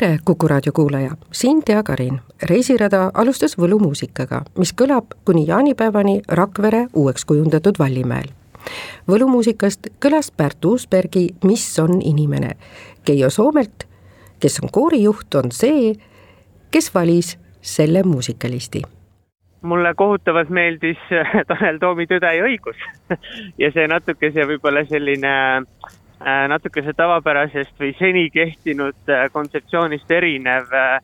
[0.00, 2.20] tere, Kuku raadio kuulaja, siin Tea Karin.
[2.50, 8.30] reisirada alustas võlumuusikaga, mis kõlab kuni jaanipäevani Rakvere uueks kujundatud Vallimäel.
[9.08, 12.50] võlumuusikast kõlas Pärt Uusbergi Mis on inimene.
[13.04, 13.84] Keijo Soomelt,
[14.40, 15.94] kes on koorijuht, on see,
[16.70, 18.82] kes valis selle muusikalisti
[19.62, 20.96] mulle kohutavalt meeldis
[21.48, 22.76] Tanel Toomi Tõde ja õigus
[23.62, 30.68] ja see natukese võib-olla selline äh, Äh, natukese tavapärasest või seni kehtinud äh, kontseptsioonist erinev
[30.76, 30.98] äh,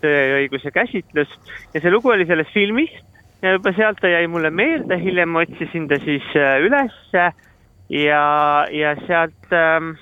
[0.00, 1.30] tõe ja õiguse käsitlus
[1.74, 2.92] ja see lugu oli selles filmis
[3.42, 7.24] ja juba sealt ta jäi mulle meelde, hiljem otsisin ta siis ülesse
[7.88, 8.22] ja,
[8.70, 9.94] ja sealt ähm,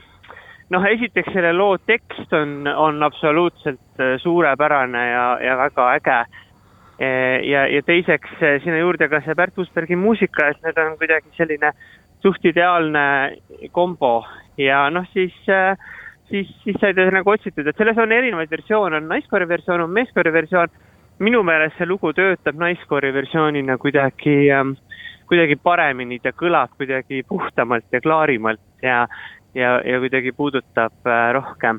[0.74, 6.22] noh, esiteks selle loo tekst on, on absoluutselt suurepärane ja, ja väga äge.
[7.42, 11.72] ja, ja teiseks sinna juurde ka see Pärt Uusbergi muusika, et need on kuidagi selline
[12.24, 13.04] suht ideaalne
[13.72, 14.24] kombo.
[14.58, 15.76] Ja noh, siis, äh,
[16.30, 19.94] siis, siis sai ta nagu otsitud, et selles on erinevaid versioone, on naiskoori versioon, on
[20.00, 20.80] meeskoori versioon.
[21.18, 24.72] minu meelest see lugu töötab naiskoori versioonina kuidagi, ähm,
[25.30, 29.06] kuidagi paremini, ta kõlab kuidagi puhtamalt ja klaarimalt ja,
[29.54, 31.78] ja, ja kuidagi puudutab äh, rohkem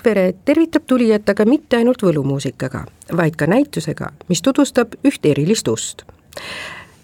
[0.00, 6.04] Rakvere tervitab tulijat aga mitte ainult võlumuusikaga, vaid ka näitusega, mis tutvustab üht erilist ust.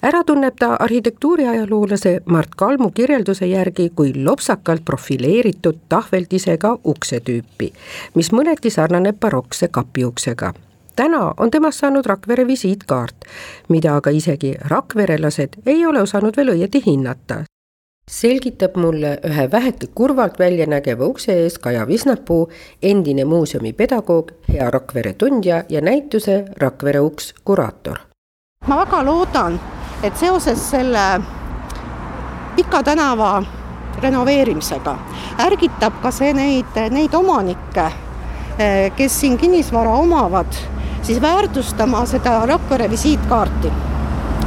[0.03, 7.69] ära tunneb ta arhitektuuriajaloolase Mart Kalmu kirjelduse järgi kui lopsakalt profileeritud tahveldisega ukse tüüpi,
[8.15, 10.53] mis mõneti sarnaneb barokse kapiuksega
[10.97, 13.28] täna on temast saanud Rakvere visiitkaart,
[13.69, 17.45] mida aga isegi rakverelased ei ole osanud veel õieti hinnata,
[18.11, 22.48] selgitab mulle ühe väheke kurvalt välja nägeva ukse ees Kaja Visnapuu,
[22.83, 27.98] endine muuseumi pedagoog, hea Rakvere tundja ja näituse Rakvere uks kuraator.
[28.66, 29.60] ma väga loodan,
[30.03, 31.21] et seoses selle
[32.57, 33.42] Pika tänava
[34.03, 34.98] renoveerimisega
[35.39, 37.91] ärgitab ka see neid, neid omanikke,
[38.97, 40.54] kes siin kinnisvara omavad,
[41.03, 43.72] siis väärtustama seda Rakvere visiitkaarti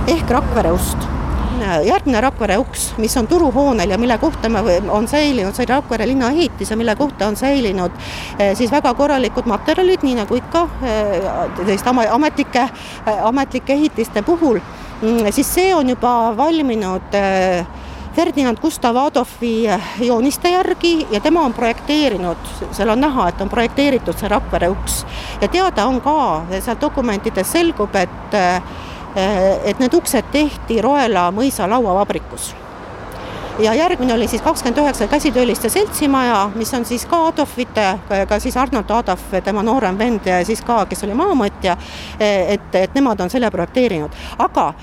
[0.07, 1.19] ehk Rakvere ust
[1.85, 6.29] järgmine Rakvere uks, mis on turuhoonel ja mille kohta me, on säilinud, see Rakvere linna
[6.31, 7.91] ehitis ja mille kohta on säilinud
[8.39, 11.27] eh, siis väga korralikud materjalid, nii nagu ikka eh,
[11.57, 12.69] selliste ametlike,
[13.06, 14.59] eh, ametlike ehitiste puhul,
[15.01, 17.15] mm, siis see on juba valminud
[18.15, 19.69] Ferdinand Gustav Adolfi
[20.01, 25.06] jooniste järgi ja tema on projekteerinud, seal on näha, et on projekteeritud see Rakvere uks.
[25.41, 28.39] ja teada on ka, sealt dokumentidest selgub, et,
[29.66, 32.54] et need uksed tehti Roela mõisa lauavabrikus
[33.60, 38.00] ja järgmine oli siis kakskümmend üheksa käsitööliste seltsimaja, mis on siis ka Adolfite,
[38.30, 41.75] ka siis Arnold Adolf, tema noorem vend ja siis ka, kes oli maamõõtja,
[42.19, 44.16] et, et nemad on selle projekteerinud.
[44.39, 44.74] aga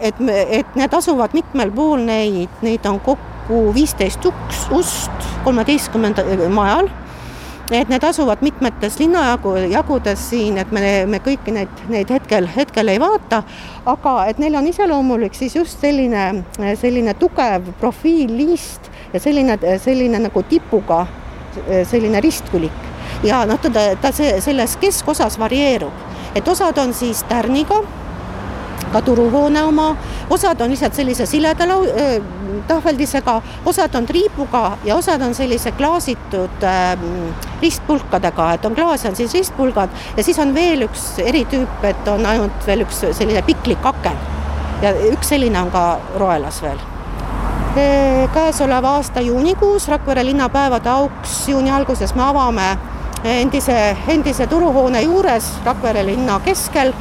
[0.00, 6.88] et, et need asuvad mitmel pool, neid, neid on kokku viisteist uks, ust kolmeteistkümnendal majal
[7.74, 12.92] et need asuvad mitmetes linnajagu, jagudes siin, et me, me kõiki neid, neid hetkel, hetkel
[12.92, 13.42] ei vaata,
[13.88, 16.44] aga et neil on iseloomulik siis just selline,
[16.80, 21.06] selline tugev profiilliist ja selline, selline nagu tipuga
[21.88, 22.88] selline ristkülik.
[23.24, 25.92] ja noh, ta, ta see, selles keskosas varieerub,
[26.34, 27.82] et osad on siis tärniga
[28.92, 29.88] ka turuhoone oma,
[30.30, 31.88] osad on lihtsalt sellise sileda lau-,
[32.68, 36.98] tahveldisega, osad on triibuga ja osad on sellise klaasitud äh,
[37.62, 42.26] ristpulkadega, et on klaas, on siis ristpulgad ja siis on veel üks eritüüp, et on
[42.26, 44.16] ainult veel üks selline piklik aken.
[44.82, 45.84] ja üks selline on ka
[46.18, 46.80] Roelas veel.
[48.34, 52.66] Käesoleva aasta juunikuus Rakvere linnapäevade auks juuni alguses me avame
[53.24, 56.92] endise, endise turuhoone juures Rakvere linna keskel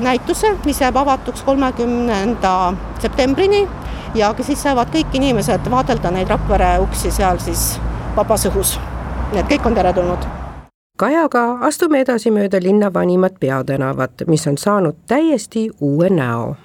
[0.00, 3.68] näituse, mis jääb avatuks kolmekümnenda septembrini
[4.14, 7.78] ja siis saavad kõik inimesed vaadelda neid Rakvere uksi seal siis
[8.16, 8.76] vabas õhus.
[9.32, 10.26] nii et kõik on teretulnud.
[10.96, 16.56] Kajaga astume edasi mööda linna vanimat peatänavat, mis on saanud täiesti uue näo.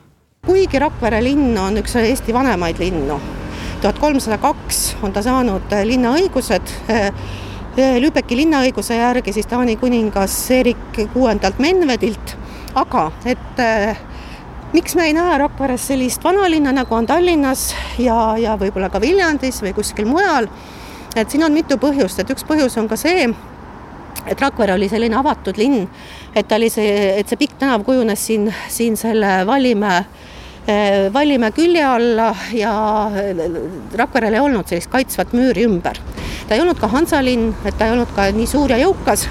[0.45, 3.19] kuigi Rakvere linn on üks Eesti vanemaid linnu,
[3.81, 7.11] tuhat kolmsada kaks on ta saanud linnaõigused äh,
[7.99, 12.37] Lübecki linnaõiguse järgi siis Taani kuningas Erik kuuendalt Menvedilt
[12.75, 13.97] aga et äh,
[14.73, 19.61] miks me ei näe Rakveres sellist vanalinna, nagu on Tallinnas ja, ja võib-olla ka Viljandis
[19.63, 20.47] või kuskil mujal,
[21.15, 23.27] et siin on mitu põhjust, et üks põhjus on ka see,
[24.25, 25.87] et Rakvere oli selline avatud linn,
[26.35, 31.51] et ta oli see, et see pikk tänav kujunes siin, siin selle Vallimäe äh, Vallimäe
[31.57, 32.73] külje alla ja
[33.97, 35.99] Rakverel ei olnud sellist kaitsvat müüri ümber.
[36.47, 39.27] ta ei olnud ka Hansalinn, et ta ei olnud ka nii suur ja jõukas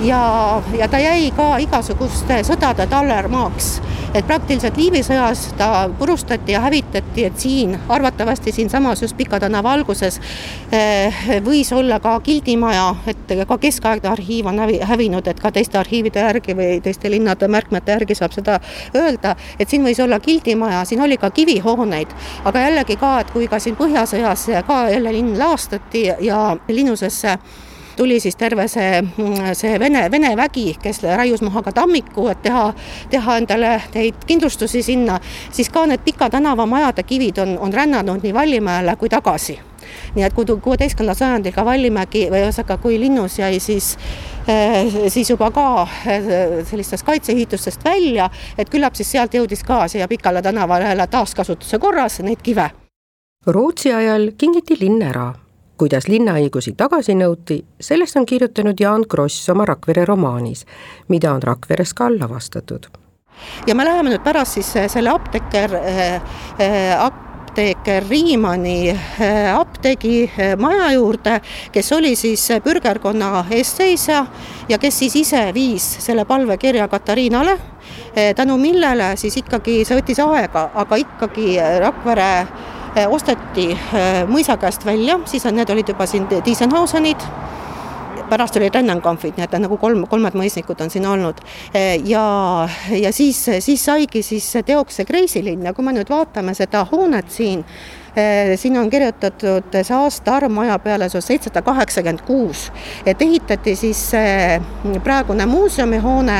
[0.00, 3.80] ja, ja ta jäi ka igasuguste sõdade tallermaaks.
[4.14, 9.72] et praktiliselt Liivi sõjas ta purustati ja hävitati, et siin arvatavasti siinsamas just Pika tänava
[9.72, 10.20] alguses
[10.72, 16.20] eh, võis olla ka gildimaja, et ka keskaegne arhiiv on hävinud, et ka teiste arhiivide
[16.20, 18.60] järgi või teiste linnade märkmete järgi saab seda
[18.94, 22.12] öelda, et siin võis olla gildimaja, siin oli ka kivihooneid,
[22.44, 27.38] aga jällegi ka, et kui ka siin Põhjasõjas ka jälle linn laastati ja linnusesse
[27.96, 29.02] tuli siis terve see,
[29.52, 32.68] see Vene, Vene vägi, kes raius maha ka tammiku, et teha,
[33.10, 35.18] teha endale neid kindlustusi sinna,
[35.52, 39.58] siis ka need Pika tänava majade kivid on, on rännanud nii Vallimäele kui tagasi.
[40.14, 43.96] Nii et kui kuueteistkümnendal sajandil ka Vallimägi või ühesõnaga, kui linnus jäi siis
[44.46, 45.66] eh, siis juba ka
[46.06, 52.20] eh, sellistest kaitseehitustest välja, et küllap siis sealt jõudis ka siia Pikale tänavale taaskasutuse korras
[52.22, 52.70] neid kive.
[53.46, 55.32] Rootsi ajal kingiti linn ära
[55.82, 60.62] kuidas linnaõigusi tagasi nõuti, sellest on kirjutanud Jaan Kross oma Rakvere romaanis,
[61.10, 62.86] mida on Rakveres ka allavastatud.
[63.66, 66.14] ja me läheme nüüd pärast siis äh, selle apteeker äh,
[66.62, 68.94] äh, apteeker Riimani
[69.60, 71.40] apteegi maja juurde,
[71.72, 74.26] kes oli siis bürgerkonna eestseisja
[74.68, 77.56] ja kes siis ise viis selle palvekirja Katariinale,
[78.36, 84.84] tänu millele siis ikkagi see võttis aega, aga ikkagi Rakvere Eh, osteti eh, mõisa käest
[84.86, 87.24] välja, siis need olid juba siin Diesenhausenid,
[88.28, 91.40] pärast olid Rennenkampfid, nii et nagu kolm, kolmed mõisnikud on siin olnud.
[91.74, 92.24] Eh, ja,
[92.92, 97.32] ja siis, siis saigi siis teoks see Kreisilinn ja kui me nüüd vaatame seda hoonet
[97.32, 97.64] siin,
[98.60, 102.66] siin on kirjutatud see aastaarv maja peale, see on seitsesada kaheksakümmend kuus,
[103.08, 104.02] et ehitati siis
[105.00, 106.36] praegune muuseumihoone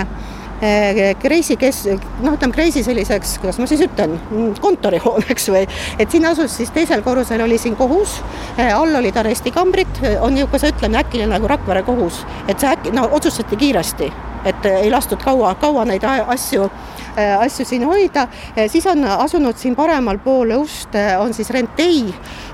[1.19, 1.89] Kreisi kes-,
[2.23, 4.15] noh, ütleme Kreisi selliseks, kuidas ma siis ütlen,
[4.63, 5.65] kontorihooneks või,
[5.99, 8.21] et siin asus siis teisel korrusel oli siin kohus,
[8.63, 13.09] all olid arestikambrid, on ju, kuidas ütleme, äkiline nagu Rakvere kohus, et see äkki, no
[13.11, 14.13] otsustati kiiresti,
[14.47, 16.71] et ei lastud kaua, kaua neid asju
[17.13, 18.29] asju siin hoida,
[18.73, 22.07] siis on asunud siin paremal pool ust on siis Rentei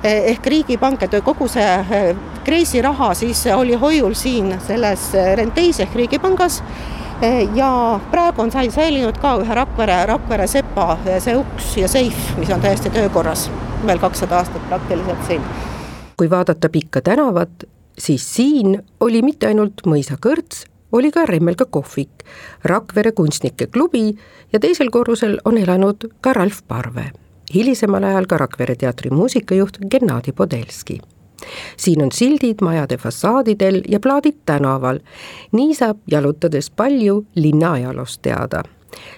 [0.03, 6.63] ehk Riigipank, et kogu see Kreisi raha siis oli hoiul siin selles Renteis ehk Riigipangas.
[6.63, 7.08] Eh,
[7.55, 12.51] ja praegu on säilinud ka ühe Rakvere, Rakvere sepa eh, see uks ja seif, mis
[12.55, 13.49] on täiesti töökorras,
[13.87, 15.43] veel kakssada aastat praktiliselt siin.
[16.17, 17.65] kui vaadata Pikka tänavat,
[17.99, 22.25] siis siin oli mitte ainult mõisakõrts, oli ka Remmelga kohvik,
[22.65, 24.17] Rakvere kunstnike klubi
[24.53, 27.11] ja teisel korrusel on elanud ka Ralf Parve
[27.55, 31.01] hilisemal ajal ka Rakvere teatri muusikajuht Gennadi Podelski
[31.77, 34.99] siin on sildid majade fassaadidel ja plaadid tänaval.
[35.53, 38.63] nii saab jalutades palju linna ajaloost teada.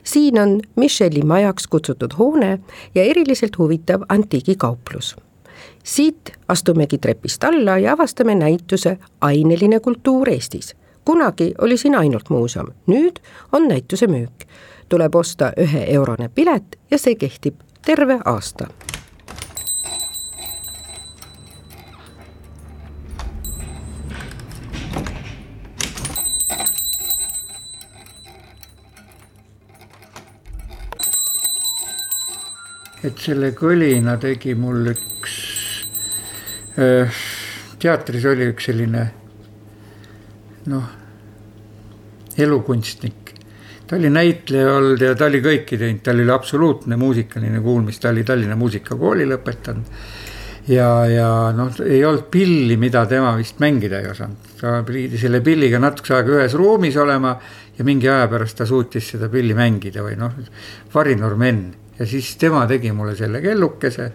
[0.04, 2.58] siin on Michelli majaks kutsutud hoone
[2.94, 5.16] ja eriliselt huvitav antiigikauplus.
[5.84, 10.76] siit astumegi trepist alla ja avastame näituse Aineline kultuur Eestis.
[11.04, 13.20] kunagi oli siin ainult muuseum, nüüd
[13.52, 14.46] on näituse müük.
[14.88, 17.54] tuleb osta üheeurone pilet ja see kehtib
[17.86, 18.66] terve aasta
[33.04, 35.36] et selle kõlina tegi mul üks
[37.80, 39.04] teatris oli üks selline
[40.70, 40.86] noh,
[42.38, 43.34] elukunstnik.
[43.86, 48.12] ta oli näitleja olnud ja ta oli kõike teinud, tal oli absoluutne muusikaline kuulmis, ta
[48.12, 49.98] oli Tallinna Muusikakooli lõpetanud.
[50.68, 55.40] ja, ja noh, ei olnud pilli, mida tema vist mängida ei osanud, ta pidi selle
[55.40, 57.36] pilliga natukese aega ühes ruumis olema
[57.78, 60.36] ja mingi aja pärast ta suutis seda pilli mängida või noh,
[60.94, 64.10] Varinor Menn ja siis tema tegi mulle selle kellukese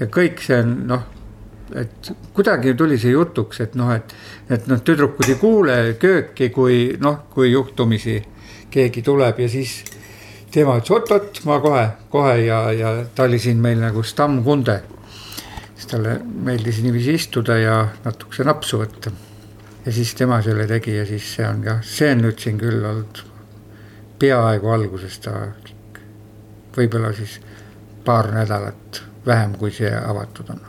[0.00, 1.04] ja kõik see on noh,
[1.80, 4.14] et kuidagi tuli see jutuks, et noh, et,
[4.52, 8.18] et noh, tüdrukud ei kuule kööki, kui noh, kui juhtumisi
[8.74, 9.78] keegi tuleb ja siis
[10.54, 14.82] tema ütles oot-oot, ma kohe, kohe ja, ja ta oli siin meil nagu stammkunde.
[15.74, 19.12] siis talle meeldis niiviisi istuda ja natukese napsu võtta.
[19.86, 22.84] ja siis tema selle tegi ja siis see on jah, see on nüüd siin küll
[22.84, 23.24] olnud
[24.18, 25.26] peaaegu algusest
[26.76, 27.40] võib-olla siis
[28.04, 30.60] paar nädalat vähem, kui see avatud on.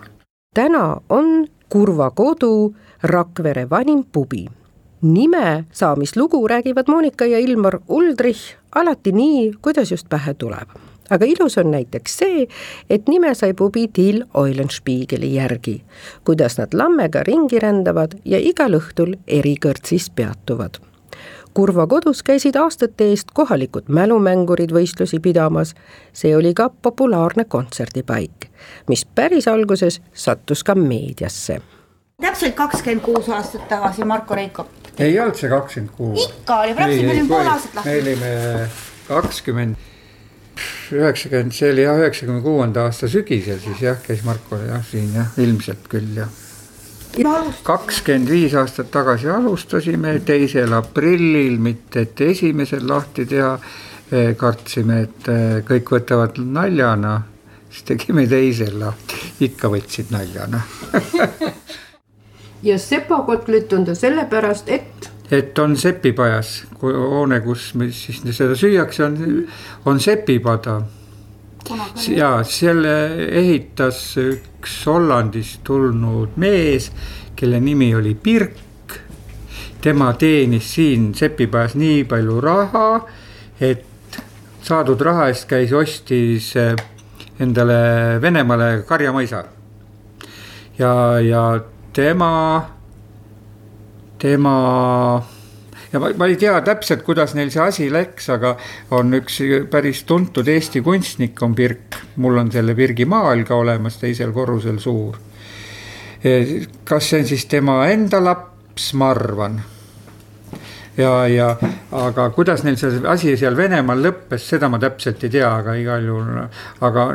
[0.54, 4.46] täna on Kurva kodu Rakvere vanim pubi.
[5.02, 10.70] nime saamislugu räägivad Monika ja Ilmar Uldrich alati nii, kuidas just pähe tuleb
[11.10, 12.48] aga ilus on näiteks see,
[12.90, 15.84] et nime sai pubi Till Eulenspiegeli järgi,
[16.24, 20.82] kuidas nad lammega ringi rändavad ja igal õhtul eri kõrtsis peatuvad
[21.56, 25.72] Kurva kodus käisid aastate eest kohalikud mälumängurid võistlusi pidamas.
[26.14, 28.50] see oli ka populaarne kontserdipaik,
[28.90, 31.62] mis päris alguses sattus ka meediasse.
[32.22, 34.68] täpselt kakskümmend kuus aastat tagasi Marko Reikop.
[35.00, 36.28] ei olnud see kakskümmend kuus.
[36.30, 37.90] ikka oli, praktiliselt me olime pool aastat lahti.
[37.90, 38.70] me olime
[39.08, 39.76] kakskümmend,
[40.92, 45.32] üheksakümmend, see oli jah, üheksakümne kuuenda aasta sügisel siis jah, käis Marko jah siin jah,
[45.38, 46.45] ilmselt küll jah
[47.64, 53.58] kakskümmend viis aastat tagasi alustasime, teisel aprillil, mitte et esimesel lahti teha.
[54.14, 57.16] Eh, kartsime, et eh, kõik võtavad naljana,
[57.70, 59.18] siis tegime teisel lahti,
[59.48, 60.62] ikka võtsid naljana
[62.70, 69.04] ja sepakotlet on ta sellepärast, et et on sepipajas, hoone, kus me siis seda süüakse,
[69.08, 69.48] on,
[69.90, 70.82] on sepipada.
[72.16, 72.96] Ja selle
[73.40, 76.92] ehitas üks Hollandist tulnud mees,
[77.36, 78.62] kelle nimi oli Pirk.
[79.82, 83.06] tema teenis siin Sepipajas nii palju raha,
[83.62, 83.86] et
[84.66, 86.74] saadud raha eest käis, ostis eh,
[87.40, 89.44] endale Venemaale karjamõisa.
[90.80, 91.44] ja, ja
[91.94, 92.66] tema,
[94.18, 94.56] tema
[95.96, 98.56] ja ma, ma ei tea täpselt, kuidas neil see asi läks, aga
[98.96, 99.40] on üks
[99.72, 104.82] päris tuntud Eesti kunstnik on Pirk, mul on selle Pirgi maal ka olemas teisel korrusel
[104.84, 105.16] suur.
[106.84, 109.60] kas see on siis tema enda laps, ma arvan
[110.98, 111.50] ja, ja
[111.92, 116.08] aga kuidas neil see asi seal Venemaal lõppes, seda ma täpselt ei tea, aga igal
[116.12, 116.46] juhul,
[116.90, 117.10] aga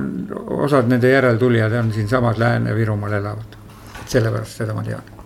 [0.65, 3.59] osad nende järeltulijad on siinsamas Lääne-Virumaal elavad.
[4.11, 5.20] sellepärast seda ma tean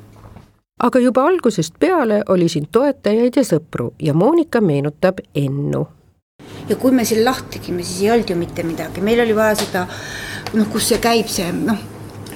[0.83, 5.87] aga juba algusest peale oli siin toetajaid ja sõpru ja Monika meenutab Ennu.
[6.69, 9.55] ja kui me selle lahti tegime, siis ei olnud ju mitte midagi, meil oli vaja
[9.63, 9.87] seda
[10.55, 11.79] noh, kus see käib, see noh.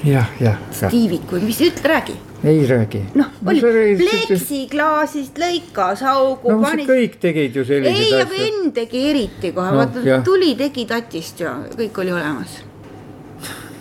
[0.07, 0.63] jah, jah.
[0.87, 2.17] tiivik või mis, ütle, räägi.
[2.45, 3.03] ei räägi.
[3.19, 6.55] noh, oli pleksiklaasist lõikas augu.
[6.55, 6.87] no panis...
[6.87, 8.15] kõik tegid ju selliseid asju.
[8.15, 12.61] ei, aga Enn tegi eriti kohe no,, vaata tuli, tegi tatist ja kõik oli olemas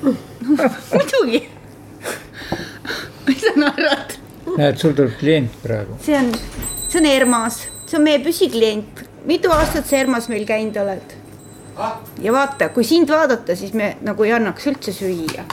[0.98, 1.46] muidugi
[3.28, 4.24] mis sa naerad?
[4.58, 5.98] Näed, sul tuleb klient praegu.
[6.02, 6.32] see on,
[6.88, 9.04] see on Ermas, see on meie püsiklient.
[9.26, 11.16] mitu aastat sa Ermas meil käinud oled
[11.78, 11.98] ah??
[12.22, 15.46] ja vaata, kui sind vaadata, siis me nagu ei annaks üldse süüa.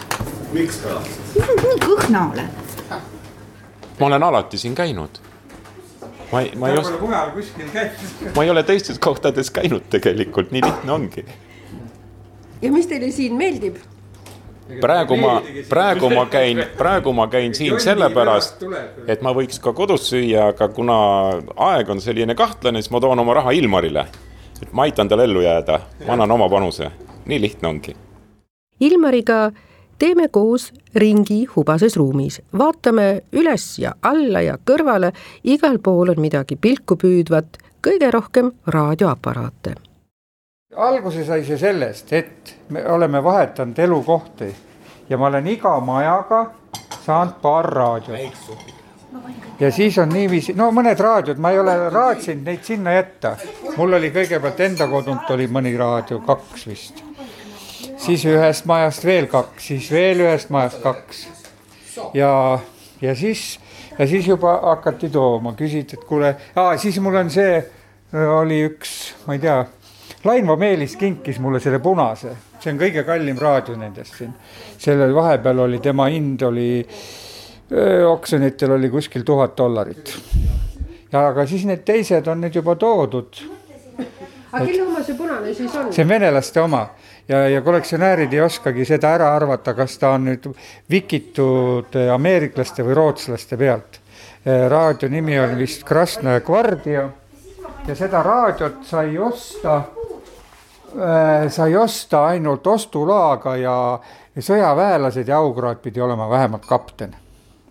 [0.53, 1.01] miks ka?
[1.37, 2.99] nii kõhna oled.
[4.01, 5.23] ma olen alati siin käinud.
[6.33, 7.01] ma ei, ma ei oska.
[7.01, 8.31] mujal kuskil käinud.
[8.37, 11.27] ma ei ole teistes kohtades käinud tegelikult, nii lihtne ongi.
[12.63, 13.83] ja mis teile siin meeldib?
[14.80, 18.64] Praegu ma, praegu ma käin, praegu ma käin siin sellepärast,
[19.06, 20.97] et ma võiks ka kodus süüa, aga kuna
[21.71, 24.06] aeg on selline kahtlane, siis ma toon oma raha Ilmarile.
[24.62, 26.90] et ma aitan tal ellu jääda, ma annan oma panuse,
[27.26, 27.97] nii lihtne ongi.
[28.80, 29.52] Ilmariga
[29.99, 35.12] teeme koos ringi hubases ruumis, vaatame üles ja alla ja kõrvale,
[35.44, 39.75] igal pool on midagi pilku püüdvat, kõige rohkem raadioaparaate.
[40.76, 44.54] Alguse sai see sellest, et me oleme vahetanud elukohti
[45.09, 46.47] ja ma olen iga majaga
[47.04, 48.19] saanud paar raadiot.
[49.61, 53.37] ja siis on niiviisi, no mõned raadiod, ma ei ole raatsinud neid sinna jätta.
[53.76, 57.04] mul oli kõigepealt enda kodunt oli mõni raadio, kaks vist.
[57.97, 61.28] siis ühest majast veel kaks, siis veel ühest majast kaks.
[62.14, 62.59] ja,
[63.00, 63.61] ja siis,
[63.99, 66.37] ja siis juba hakati tooma, küsiti, et kuule,
[66.76, 67.62] siis mul on see,
[68.12, 69.62] oli üks, ma ei tea
[70.25, 74.33] Lainvo Meelis kinkis mulle selle punase, see on kõige kallim raadio nendest siin.
[74.81, 76.69] selle vahepeal oli tema hind oli,
[78.09, 80.14] oksjonitel oli kuskil tuhat dollarit.
[81.12, 83.43] ja aga siis need teised on nüüd juba toodud.
[84.52, 85.93] aga kelle oma see punane siis on?
[85.93, 86.87] see on venelaste oma
[87.28, 90.49] ja, ja kollektsionäärid ei oskagi seda ära arvata, kas ta on nüüd
[90.90, 94.00] vikitud ameeriklaste või rootslaste pealt.
[94.69, 97.11] raadio nimi on vist Krasnaja Gvardia
[97.85, 100.03] ja seda raadiot sai osta Äh,
[101.49, 103.77] sai osta ainult ostulaga ja,
[104.35, 107.15] ja sõjaväelased ja aukraad pidi olema vähemalt kapten.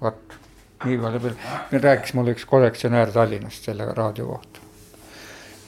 [0.02, 0.36] vot,
[0.84, 1.36] nii palju veel,
[1.72, 4.60] rääkis mulle üks kollektsionäär Tallinnast selle raadio kohta.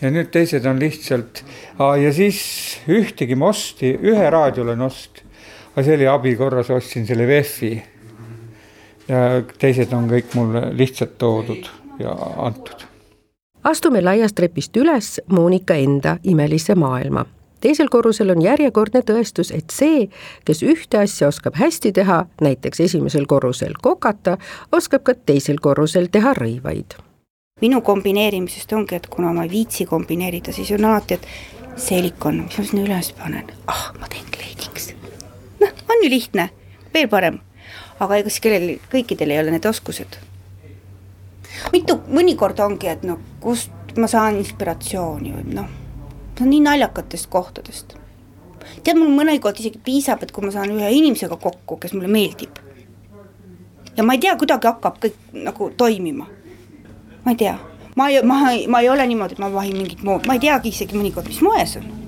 [0.01, 1.43] ja nüüd teised on lihtsalt
[1.79, 2.41] ja siis
[2.87, 5.23] ühtegi ma osti, ühe raadio olen ostnud,
[5.73, 7.71] aga see oli abi korras, ostsin selle VEF-i.
[9.07, 9.21] ja
[9.57, 12.83] teised on kõik mulle lihtsalt toodud ja antud
[13.63, 17.25] astume laiast trepist üles Monika enda imelisse maailma
[17.65, 20.05] teisel korrusel on järjekordne tõestus, et see,
[20.45, 24.37] kes ühte asja oskab hästi teha, näiteks esimesel korrusel kokata,
[24.75, 26.99] oskab ka teisel korrusel teha rõivaid.
[27.61, 32.57] minu kombineerimisest ongi, et kuna ma ei viitsi kombineerida, siis on alati, et silikon, mis
[32.59, 34.91] ma sinna üles panen, ah, ma teen kleidiks.
[35.61, 36.49] noh, on ju lihtne,
[36.93, 37.39] veel parem.
[37.99, 40.19] aga ega siis kellel, kõikidel ei ole need oskused.
[41.73, 45.84] mitu, mõnikord ongi, et noh, kust ma saan inspiratsiooni või noh
[46.37, 47.95] see on nii naljakatest kohtadest.
[48.83, 52.59] tead, mul mõnikord isegi piisab, et kui ma saan ühe inimesega kokku, kes mulle meeldib.
[53.97, 56.27] ja ma ei tea, kuidagi hakkab kõik nagu toimima.
[57.25, 57.57] ma ei tea,
[57.95, 60.39] ma ei, ma ei, ma ei ole niimoodi, et ma vahin mingit mood, ma ei
[60.39, 62.05] teagi isegi mõnikord, mis moe see on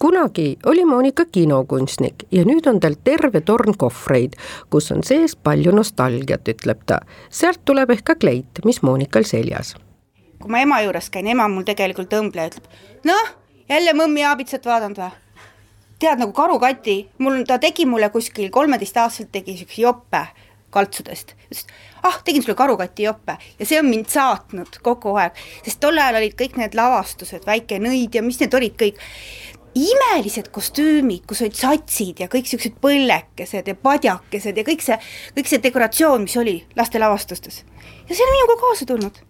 [0.00, 4.38] kunagi oli Monika kinokunstnik ja nüüd on tal terve torn kohvreid,
[4.72, 7.02] kus on sees palju nostalgiat, ütleb ta.
[7.28, 9.74] sealt tuleb ehk ka kleit, mis Monikal seljas.
[10.40, 12.70] kui ma ema juures käin, ema mul tegelikult õmbleja ütleb,
[13.04, 13.34] noh,
[13.70, 15.10] jälle mõmmi aabitsat vaadanud või?
[16.00, 20.22] tead nagu karukati, mul, ta tegi mulle kuskil kolmeteistaastaselt tegi siukse jope
[20.70, 21.34] kaltsudest.
[22.02, 26.20] ah, tegin sulle karukati jope ja see on mind saatnud kogu aeg, sest tol ajal
[26.22, 29.00] olid kõik need lavastused, Väike nõid ja mis need olid kõik
[29.76, 34.98] imelised kostüümid, kus olid satsid ja kõik siuksed põllekesed ja padjakesed ja kõik see,
[35.36, 37.64] kõik see dekoratsioon, mis oli lastelavastustes.
[38.08, 39.20] ja see on minuga kaasa tulnud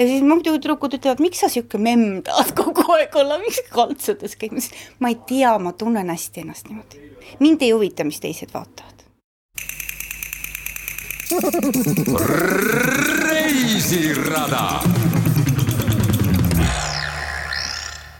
[0.00, 4.36] ja siis muidu tüdrukud ütlevad, miks sa sihuke memm tahad kogu aeg olla, miks kaltsudes
[4.40, 7.02] käid, ma ütlesin, ma ei tea, ma tunnen hästi ennast niimoodi.
[7.40, 8.88] mind ei huvita, mis teised vaatavad.
[13.30, 14.64] reisirada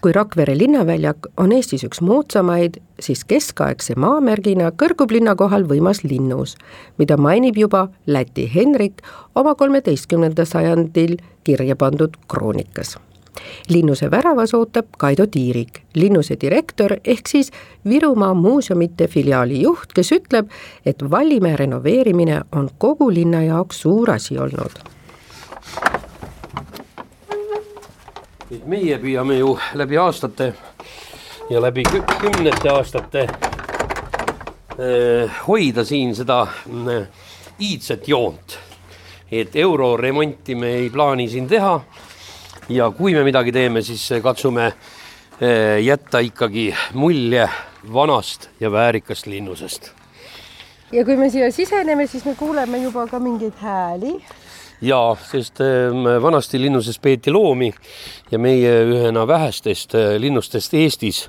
[0.01, 6.57] kui Rakvere linnaväljak on Eestis üks moodsamaid, siis keskaegse maamärgina kõrgub linna kohal võimas linnus,
[6.99, 12.97] mida mainib juba Läti Henrik oma kolmeteistkümnendal sajandil kirja pandud kroonikas.
[13.69, 17.51] linnuse väravas ootab Kaido Tiirik, linnuse direktor ehk siis
[17.89, 20.51] Virumaa muuseumite filiaali juht, kes ütleb,
[20.85, 25.00] et Vallimäe renoveerimine on kogu linna jaoks suur asi olnud
[28.51, 30.53] et meie püüame ju läbi aastate
[31.51, 33.23] ja läbi kümnete aastate
[34.79, 36.41] eh, hoida siin seda
[36.91, 37.07] eh,
[37.61, 38.59] iidset joont.
[39.31, 41.81] et euroremonti me ei plaani siin teha.
[42.69, 47.49] ja kui me midagi teeme, siis katsume eh, jätta ikkagi mulje
[47.93, 49.93] vanast ja väärikast linnusest.
[50.93, 54.19] ja kui me siia siseneme, siis me kuuleme juba ka mingeid hääli
[54.81, 57.69] jaa, sest ähm, vanasti linnuses peeti loomi
[58.33, 61.27] ja meie ühena vähestest äh, linnustest Eestis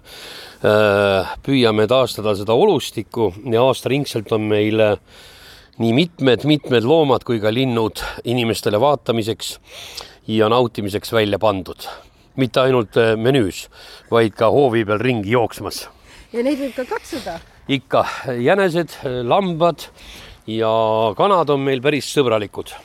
[0.63, 4.93] äh, püüame taastada seda olustikku ja aastaringselt on meil äh,
[5.81, 9.57] nii mitmed-mitmed loomad kui ka linnud inimestele vaatamiseks
[10.31, 11.87] ja nautimiseks välja pandud.
[12.35, 13.65] mitte ainult menüüs,
[14.11, 15.89] vaid ka hoovi peal ringi jooksmas.
[16.31, 17.39] ja neid võib ka katsuda?
[17.67, 18.05] ikka,
[18.39, 19.89] jänesed, lambad
[20.47, 20.71] ja
[21.17, 22.75] kanad on meil päris sõbralikud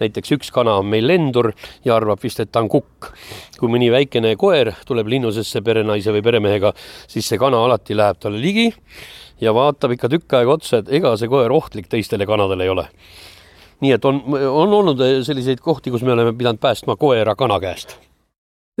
[0.00, 1.52] näiteks üks kana on meil lendur
[1.84, 3.12] ja arvab vist, et ta on kukk.
[3.58, 6.72] kui mõni väikene koer tuleb linnusesse perenaise või peremehega,
[7.08, 8.70] siis see kana alati läheb talle ligi
[9.40, 12.86] ja vaatab ikka tükk aega otsa, et ega see koer ohtlik teistele kanadele ei ole.
[13.80, 17.96] nii et on, on olnud selliseid kohti, kus me oleme pidanud päästma koera kana käest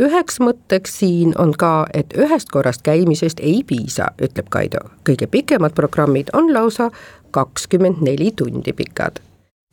[0.00, 4.78] üheks mõtteks siin on ka, et ühest korrast käimisest ei piisa, ütleb Kaido.
[5.04, 6.90] kõige pikemad programmid on lausa
[7.30, 9.20] kakskümmend neli tundi pikad.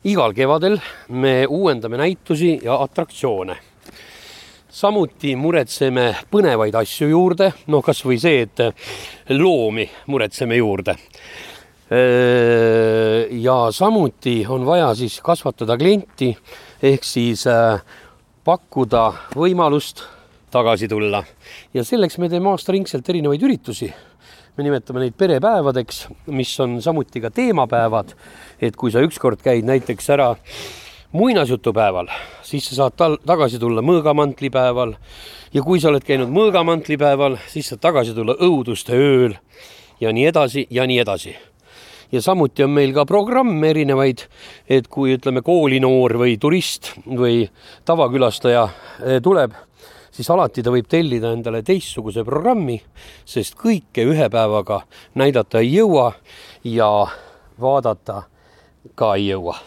[0.04, 0.76] Igal kevadel
[1.08, 3.56] me uuendame näitusi ja atraktsioone
[4.70, 8.62] samuti muretseme põnevaid asju juurde, noh, kasvõi see, et
[9.34, 10.94] loomi muretseme juurde.
[13.42, 16.34] ja samuti on vaja siis kasvatada klienti
[16.82, 17.80] ehk siis äh,
[18.44, 20.04] pakkuda võimalust
[20.52, 21.24] tagasi tulla
[21.74, 23.88] ja selleks me teeme aastaringselt erinevaid üritusi.
[24.58, 28.14] Me nimetame neid perepäevadeks, mis on samuti ka teemapäevad.
[28.60, 30.34] et kui sa ükskord käid näiteks ära
[31.12, 32.08] muinasjutupäeval,
[32.42, 34.96] siis sa saad tal tagasi tulla mõõgamantlipäeval
[35.54, 39.38] ja kui sa oled käinud mõõgamantlipäeval, siis saad tagasi tulla õuduste ööl
[40.00, 41.36] ja nii edasi ja nii edasi
[42.12, 44.26] ja samuti on meil ka programme erinevaid,
[44.68, 47.44] et kui ütleme, koolinoor või turist või
[47.86, 49.54] tavakülastaja eh, tuleb,
[50.18, 52.80] siis alati ta võib tellida endale teistsuguse programmi,
[53.28, 54.82] sest kõike ühe päevaga
[55.18, 56.10] näidata ei jõua
[56.66, 56.90] ja
[57.60, 58.24] vaadata
[58.98, 59.58] ka ei jõua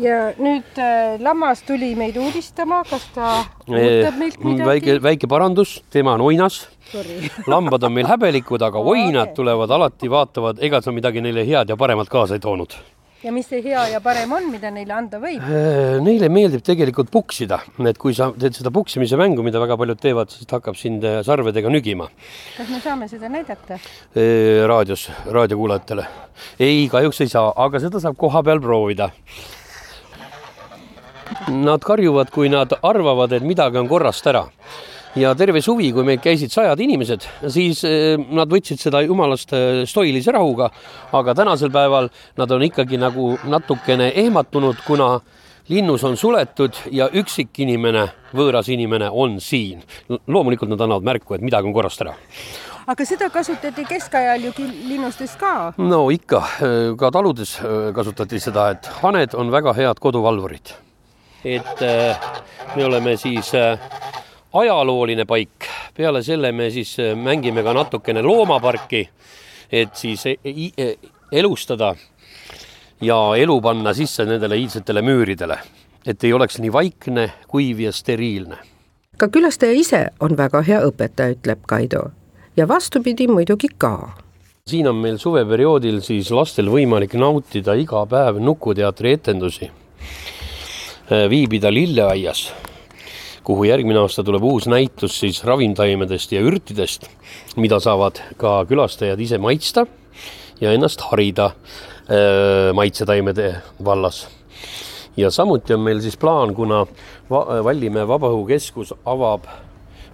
[0.00, 3.32] ja nüüd äh, lammas tuli meid uudistama, kas ta
[3.66, 4.68] ootab meilt midagi?
[4.68, 6.62] väike, väike parandus, tema on oinas.
[7.52, 11.76] lambad on meil häbelikud, aga oinad tulevad alati, vaatavad, ega sa midagi neile head ja
[11.76, 12.78] paremat kaasa ei toonud.
[13.24, 15.44] Ja mis see hea ja parem on, mida neile anda võib?
[16.04, 20.32] Neile meeldib tegelikult puksida, et kui sa teed seda puksimise mängu, mida väga paljud teevad,
[20.32, 22.08] siis ta hakkab sind sarvedega nügima.
[22.56, 23.80] kas me saame seda näidata?
[24.70, 26.06] raadios, raadiokuulajatele.
[26.58, 29.10] ei, kahjuks ei saa, aga seda saab kohapeal proovida
[31.50, 34.48] Nad karjuvad, kui nad arvavad, et midagi on korrast ära
[35.18, 39.82] ja terve suvi, kui meil käisid sajad inimesed, siis eh, nad võtsid seda jumalast eh,
[39.90, 40.70] stoilise rahuga,
[41.16, 45.16] aga tänasel päeval nad on ikkagi nagu natukene ehmatunud, kuna
[45.70, 49.82] linnus on suletud ja üksik inimene, võõras inimene on siin.
[50.26, 52.16] loomulikult nad annavad märku, et midagi on korrast ära
[52.90, 54.52] aga seda kasutati keskajal ju
[54.88, 55.72] linnustes ka.
[55.78, 57.58] no ikka, eh, ka taludes
[57.94, 60.74] kasutati seda, et haned on väga head koduvalvurid
[61.40, 61.80] et
[62.76, 63.48] me oleme siis
[64.52, 69.08] ajalooline paik, peale selle me siis äh, mängime ka natukene loomaparki,
[69.72, 70.94] et siis e, e,
[71.32, 71.94] elustada
[73.00, 75.58] ja elu panna sisse nendele iidsetele müüridele,
[76.06, 78.58] et ei oleks nii vaikne, kuiv ja steriilne.
[79.18, 82.10] ka külastaja ise on väga hea õpetaja, ütleb Kaido.
[82.56, 84.10] Ja vastupidi muidugi ka.
[84.66, 89.70] Siin on meil suveperioodil siis lastel võimalik nautida iga päev Nukuteatri etendusi
[91.10, 92.52] Äh, viibida lilleaias,
[93.44, 97.06] kuhu järgmine aasta tuleb uus näitus siis ravimtaimedest ja ürtidest,
[97.56, 99.86] mida saavad ka külastajad ise maitsta
[100.60, 101.50] ja ennast harida
[102.74, 104.28] maitsetaimede vallas.
[105.16, 106.86] ja samuti on meil siis plaan, kuna
[107.64, 109.46] Vallimäe Vabaõhukeskus avab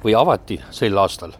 [0.04, 1.32] või avati sel aastal,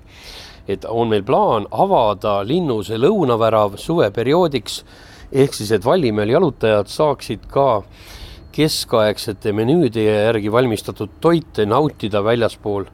[0.69, 4.85] et on meil plaan avada linnuse lõunavärav suveperioodiks
[5.33, 8.16] ehk siis, et Vallimäel jalutajad saaksid ka äh,
[8.57, 12.87] keskaegsete menüüde järgi valmistatud toite nautida väljaspool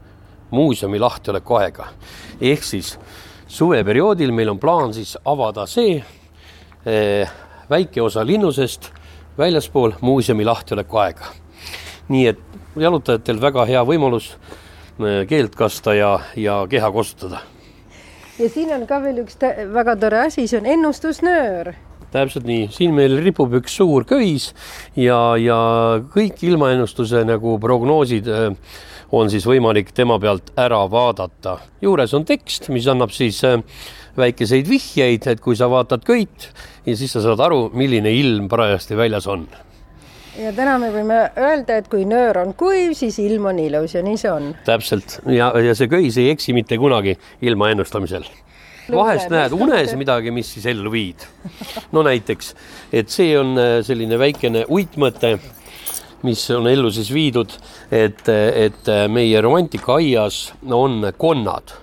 [0.51, 1.87] muuseumi lahtioleku aega.
[2.41, 2.99] ehk siis
[3.47, 6.03] suveperioodil meil on plaan siis avada see
[6.87, 7.31] eh,
[7.71, 8.91] väike osa linnusest
[9.39, 11.31] väljaspool muuseumi lahtioleku aega.
[12.09, 12.43] nii et
[12.77, 17.39] jalutajatel väga hea võimalus eh, keelt kasta ja, ja keha kosutada.
[18.39, 19.39] ja siin on ka veel üks
[19.79, 21.75] väga tore asi, see on ennustusnöör
[22.13, 24.51] täpselt nii, siin meil ripub üks suur köis
[24.99, 25.59] ja, ja
[26.13, 28.79] kõik ilmaennustuse nagu prognoosid äh,
[29.13, 31.59] on siis võimalik tema pealt ära vaadata.
[31.85, 33.61] juures on tekst, mis annab siis äh,
[34.17, 36.51] väikeseid vihjeid, et kui sa vaatad köit
[36.87, 39.47] ja siis sa saad aru, milline ilm parajasti väljas on
[40.39, 44.05] ja täna me võime öelda, et kui nöör on kuiv, siis ilm on ilus ja
[44.05, 44.53] nii see on.
[44.69, 48.25] täpselt ja, ja see köis ei eksi mitte kunagi ilma ennustamisel
[48.91, 51.27] vahest näed unes midagi, mis siis ellu viid.
[51.93, 52.55] no näiteks,
[52.93, 55.37] et see on äh, selline väikene uitmõte,
[56.27, 57.55] mis on ellu siis viidud,
[57.91, 61.79] et, et äh, meie romantikaaias on konnad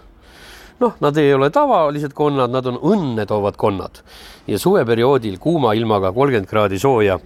[0.80, 4.00] noh, nad ei ole tavalised konnad, nad on õnne toovad konnad
[4.48, 7.20] ja suveperioodil kuuma ilmaga kolmkümmend kraadi sooja,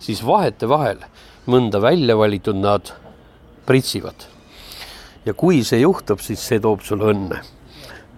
[0.00, 1.04] siis vahetevahel
[1.50, 2.90] mõnda välja valitud nad
[3.66, 4.26] pritsivad.
[5.26, 7.42] ja kui see juhtub, siis see toob sulle õnne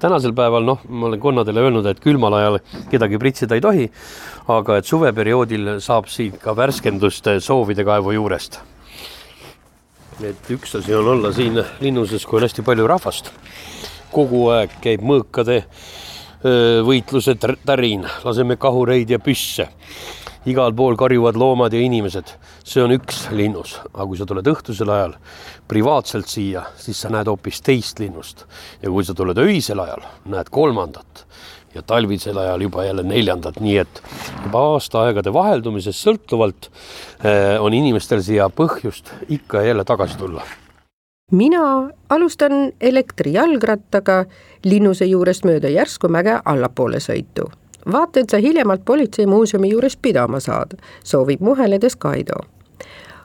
[0.01, 2.59] tänasel päeval noh, ma olen konnadele öelnud, et külmal ajal
[2.91, 3.87] kedagi pritsida ei tohi,
[4.55, 8.61] aga et suveperioodil saab siit ka värskendust soovide kaevu juurest.
[10.23, 13.33] et üks asi on olla siin linnuses, kui on hästi palju rahvast.
[14.13, 15.63] kogu aeg käib mõõkade
[16.87, 19.69] võitlused tärin, laseme kahureid ja püsse.
[20.47, 22.31] Igal pool karjuvad loomad ja inimesed,
[22.65, 25.17] see on üks linnus, aga kui sa tuled õhtusel ajal
[25.69, 28.45] privaatselt siia, siis sa näed hoopis teist linnust.
[28.83, 31.25] Ja kui sa tuled öisel ajal, näed kolmandat.
[31.75, 34.01] Ja talvisel ajal juba jälle neljandat, nii et
[34.47, 36.71] juba aastaaegade vaheldumisest sõltuvalt
[37.61, 40.47] on inimestel siia põhjust ikka ja jälle tagasi tulla.
[41.33, 44.23] Mina alustan elektrijalgrattaga
[44.65, 47.51] linnuse juurest mööda järsku mäge allapoole sõitu.
[47.93, 52.35] Vaata, et sa hiljemalt politseimuuseumi juures pidama saad, soovib muheledes Kaido.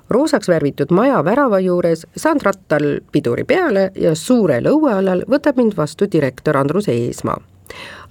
[0.09, 6.05] roosaks värvitud maja värava juures saan rattal piduri peale ja suurel õuealal võtab mind vastu
[6.11, 7.41] direktor Andrus Eesmaa.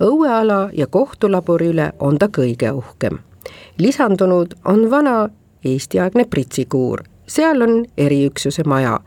[0.00, 3.18] õueala ja kohtulabori üle on ta kõige uhkem.
[3.78, 5.28] lisandunud on vana
[5.64, 8.98] eestiaegne pritsikuur, seal on eriüksuse maja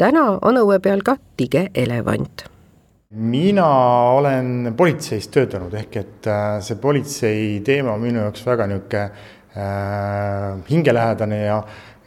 [0.00, 2.50] täna on õue peal ka tige elevant
[3.10, 3.66] mina
[4.14, 9.02] olen politseis töötanud, ehk et äh, see politsei teema on minu jaoks väga niisugune
[9.58, 11.56] äh, hingelähedane ja,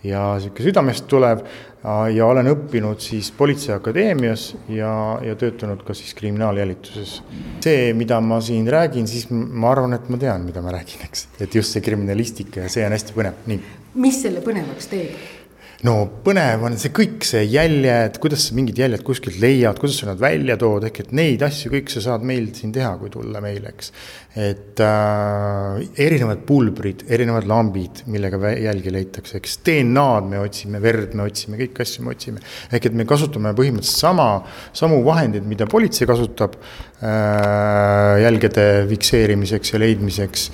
[0.07, 4.93] ja niisugune südamest tulev äh, ja olen õppinud siis Politseiakadeemias ja,
[5.27, 7.19] ja töötanud ka siis kriminaaljälituses.
[7.67, 11.27] see, mida ma siin räägin, siis ma arvan, et ma tean, mida ma räägin, eks,
[11.43, 13.79] et just see kriminalistika ja see on hästi põnev, nii.
[14.07, 15.42] mis selle põnevaks teeb?
[15.83, 15.93] No
[16.23, 20.21] põnev on see kõik, see jäljed, kuidas sa mingid jäljed kuskilt leiad, kuidas sa nad
[20.21, 23.73] välja tood, ehk et neid asju kõik sa saad meil siin teha, kui tulla meile,
[23.73, 23.91] eks.
[24.39, 31.27] et äh, erinevad pulbrid, erinevad lambid, millega jälgi leitakse, eks DNA-d me otsime, verd me
[31.27, 32.43] otsime, kõiki asju me otsime.
[32.71, 34.29] ehk et me kasutame põhimõtteliselt sama,
[34.75, 40.47] samu vahendeid, mida politsei kasutab äh, jälgede fikseerimiseks ja leidmiseks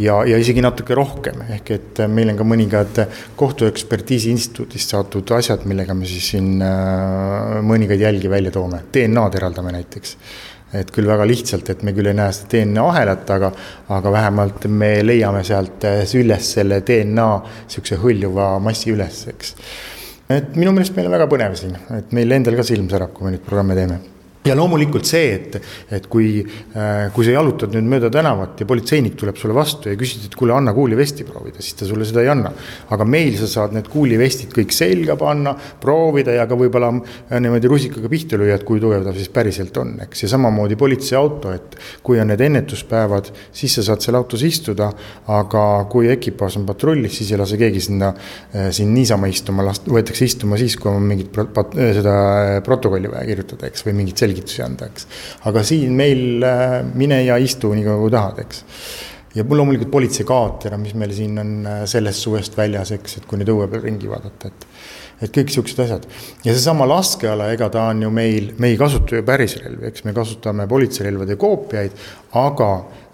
[0.00, 3.00] ja, ja isegi natuke rohkem, ehk et meil on ka mõningad
[3.38, 9.74] kohtuekspertiisi instituudist saadud asjad, millega me siis siin äh, mõningaid jälgi välja toome, DNA-d eraldame
[9.76, 10.16] näiteks.
[10.76, 13.52] Et küll väga lihtsalt, et me küll ei näe seda DNA ahelat, aga,
[13.96, 17.28] aga vähemalt me leiame sealt äh, üles selle DNA
[17.62, 19.54] sihukese hõljuva massi üles, eks.
[20.36, 23.28] et minu meelest meil on väga põnev siin, et meil endal ka silm särab, kui
[23.28, 24.02] me neid programme teeme
[24.46, 25.58] ja loomulikult see, et,
[25.92, 26.40] et kui,
[26.76, 30.36] äh, kui sa jalutad nüüd mööda tänavat ja politseinik tuleb sulle vastu ja küsid, et
[30.38, 32.52] kuule, anna kuulivesti proovida, siis ta sulle seda ei anna.
[32.94, 37.70] aga meil sa saad need kuulivestid kõik selga panna, proovida ja ka võib-olla äh, niimoodi
[37.70, 41.76] rusikaga pihta lüüa, et kui tugev ta siis päriselt on, eks, ja samamoodi politseiauto, et
[42.06, 44.90] kui on need ennetuspäevad, siis sa saad seal autos istuda,
[45.32, 48.12] aga kui ekipaaž on patrullis, siis ei lase keegi sinna,
[48.54, 52.16] äh, siin niisama istuma, last-, võetakse istuma siis, kui on mingit pro-, seda
[52.64, 55.06] protokolli vaja kirjutada, eks, või mingit selgitust selgitusi anda, eks.
[55.48, 58.64] aga siin meil äh, mine ja istu nii kaua kui tahad, eks.
[59.36, 63.52] ja loomulikult politseikaater, mis meil siin on äh, sellest suvest väljas, eks, et kui nüüd
[63.54, 64.70] õue peal ringi vaadata, et
[65.16, 66.02] et kõik siuksed asjad.
[66.44, 70.04] ja seesama laskeala, ega ta on ju meil, me ei kasuta ju päris relvi, eks
[70.04, 71.94] me kasutame politseirelvade koopiaid,
[72.36, 73.06] aga äh,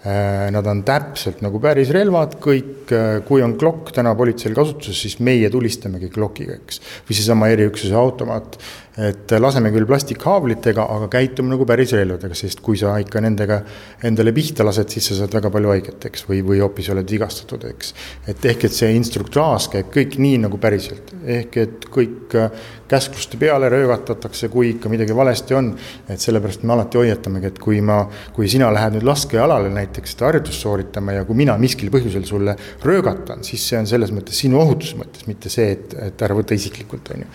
[0.51, 2.91] Nad on täpselt nagu päris relvad, kõik,
[3.23, 6.81] kui on klokk täna politseil kasutuses, siis meie tulistamegi klokiga, eks.
[7.07, 8.57] või seesama eriüksuse automaat,
[8.97, 13.59] et laseme küll plastikhaavlitega, aga käitume nagu päris relvadega, sest kui sa ikka nendega
[14.05, 17.65] endale pihta lased, siis sa saad väga palju haiget, eks, või, või hoopis oled vigastatud,
[17.71, 17.93] eks.
[18.29, 23.39] et ehk, et see instruktaaž käib kõik nii nagu päriselt, ehk et kõik äh, käskluste
[23.41, 25.73] peale röögatatakse, kui ikka midagi valesti on.
[26.09, 28.03] et sellepärast me alati hoiatamegi, et kui ma,
[28.35, 32.55] kui sina lähed nüüd laskealale näiteks seda harjutust sooritama ja kui mina miskil põhjusel sulle
[32.85, 36.53] röögatan, siis see on selles mõttes sinu ohutuse mõttes, mitte see, et, et ära võta
[36.57, 37.31] isiklikult, on ju.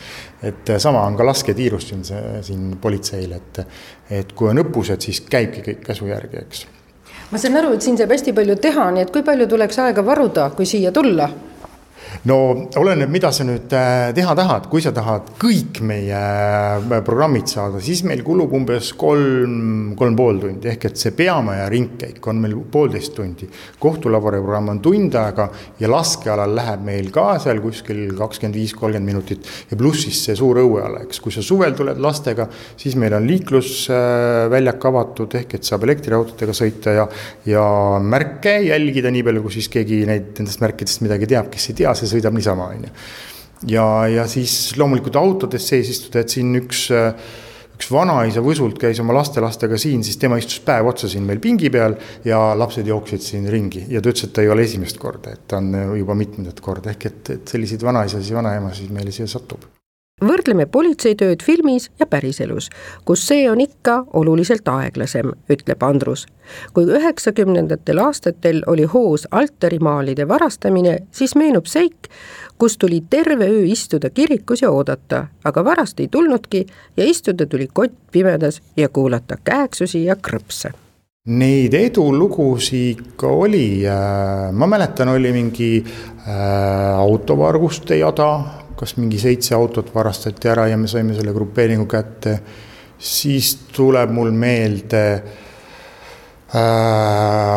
[0.52, 2.04] et sama on ka laske lasketiirust siin,
[2.42, 3.60] siin politseil, et,
[4.10, 6.66] et kui on õppused, siis käibki kõik käsu järgi, eks.
[7.30, 10.04] ma saan aru, et siin saab hästi palju teha, nii et kui palju tuleks aega
[10.04, 11.28] varuda, kui siia tulla?
[12.28, 12.38] No
[12.80, 17.80] oleneb, mida sa nüüd äh, teha tahad, kui sa tahad kõik meie äh, programmid saada,
[17.84, 22.56] siis meil kulub umbes kolm, kolm pool tundi, ehk et see peamaja ringkäik on meil
[22.72, 23.48] poolteist tundi.
[23.78, 25.48] kohtulabori programm on tund aega
[25.80, 29.48] ja laskealal läheb meil ka seal kuskil kakskümmend viis, kolmkümmend minutit.
[29.70, 33.26] Ja pluss siis see suur õueala, eks, kui sa suvel tuled lastega, siis meil on
[33.28, 37.06] liiklusväljak avatud, ehk et saab elektriautodega sõita ja,
[37.48, 37.64] ja
[38.02, 41.94] märke jälgida, nii palju kui siis keegi neid nendest märkidest midagi teab, kes ei tea,
[41.98, 42.94] see sõidab niisama, on ju.
[43.74, 46.88] ja, ja siis loomulikult autodes sees istuda, et siin üks,
[47.78, 51.70] üks vanaisa Võsult käis oma lastelastega siin, siis tema istus päev otsa siin meil pingi
[51.74, 53.86] peal ja lapsed jooksid siin ringi.
[53.92, 56.94] Ja ta ütles, et ta ei ole esimest korda, et ta on juba mitmendat korda,
[56.94, 59.66] ehk et, et selliseid vanaisasid, vanaemasid meile siia satub
[60.24, 62.70] võrdleme politseitööd filmis ja päriselus,
[63.04, 66.26] kus see on ikka oluliselt aeglasem, ütleb Andrus.
[66.72, 72.08] kui üheksakümnendatel aastatel oli hoos altarimaalide varastamine, siis meenub seik,
[72.58, 77.68] kus tuli terve öö istuda kirikus ja oodata, aga varast ei tulnudki ja istuda tuli
[77.72, 80.72] kott pimedas ja kuulata kääksusi ja krõpse
[81.28, 88.30] Neid edulugusid ikka oli, äh, ma mäletan, oli mingi äh, autovarguste jada,
[88.78, 92.38] kas mingi seitse autot varastati ära ja me saime selle grupeeringu kätte.
[92.98, 95.22] siis tuleb mul meelde äh,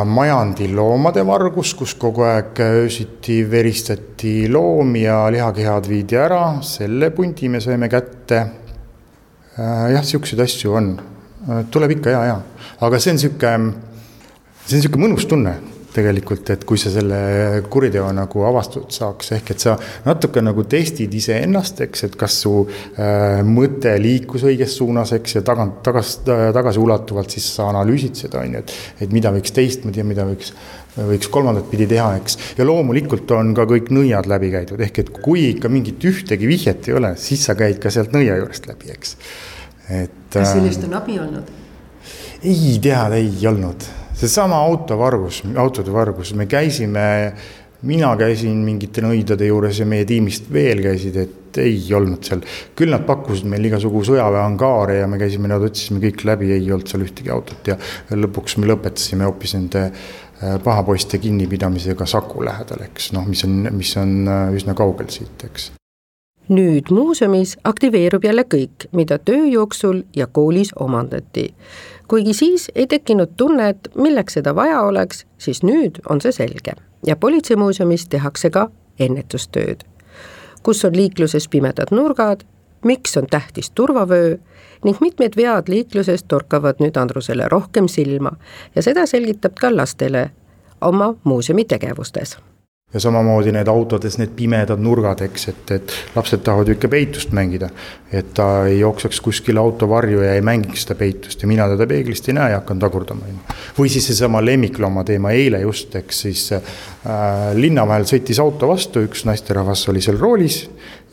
[0.05, 7.61] majandiloomade vargus, kus kogu aeg öösiti veristati loomi ja lihakehad viidi ära, selle pundi me
[7.61, 9.91] saime kätte äh,.
[9.95, 10.93] jah, siukseid asju on
[11.49, 12.35] Äh, tuleb ikka ja, ja,
[12.85, 13.51] aga see on sihuke,
[14.67, 15.55] see on sihuke mõnus tunne
[15.93, 19.75] tegelikult, et kui sa selle kuriteo nagu avastatud saaks, ehk et sa
[20.05, 25.45] natuke nagu testid iseennast, eks, et kas su äh, mõte liikus õiges suunas, eks, ja
[25.47, 28.75] tagant, tagas, tagasiulatuvalt siis sa analüüsid seda, on ju, et,
[29.05, 30.53] et mida võiks teistmoodi ja mida võiks,
[30.97, 32.37] võiks kolmandat pidi teha, eks.
[32.57, 36.91] ja loomulikult on ka kõik nõiad läbi käidud, ehk et kui ikka mingit ühtegi vihjet
[36.91, 39.17] ei ole, siis sa käid ka sealt nõia juurest läbi, eks
[39.91, 40.11] et.
[40.33, 41.49] kas sellest on abi olnud?
[42.43, 43.85] ei, tead, ei olnud,
[44.21, 47.05] seesama autovargus, autode vargus, me käisime,
[47.87, 52.43] mina käisin mingite nõidade juures ja meie tiimist veel käisid, et ei olnud seal.
[52.77, 56.87] küll nad pakkusid meil igasugu sõjaväeangaare ja me käisime, nad otsisime kõik läbi, ei olnud
[56.91, 57.77] seal ühtegi autot ja
[58.13, 63.97] lõpuks me lõpetasime hoopis nende äh, pahapoiste kinnipidamisega Saku lähedal, eks noh, mis on, mis
[63.99, 65.71] on äh, üsna kaugel siit, eks
[66.51, 71.53] nüüd muuseumis aktiveerub jälle kõik, mida töö jooksul ja koolis omandati.
[72.11, 76.73] Kuigi siis ei tekkinud tunnet, milleks seda vaja oleks, siis nüüd on see selge.
[77.07, 78.67] Ja politseimuuseumis tehakse ka
[78.99, 79.87] ennetustööd.
[80.63, 82.43] kus on liikluses pimedad nurgad,
[82.85, 84.37] miks on tähtis turvavöö
[84.83, 88.31] ning mitmed vead liikluses torkavad nüüd Andrusele rohkem silma.
[88.75, 90.31] Ja seda selgitab ka lastele
[90.81, 92.37] oma muuseumi tegevustes
[92.93, 97.31] ja samamoodi need autodes need pimedad nurgad, eks, et, et lapsed tahavad ju ikka peitust
[97.35, 97.69] mängida.
[98.11, 101.87] et ta ei jookseks kuskile auto varju ja ei mängiks seda peitust ja mina teda
[101.87, 103.55] peeglist ei näe ja hakkan tagurdama, on ju.
[103.79, 106.73] või siis seesama lemmiklooma teema, eile just, eks siis äh,
[107.55, 110.65] linna vahel sõitis auto vastu, üks naisterahvas oli seal roolis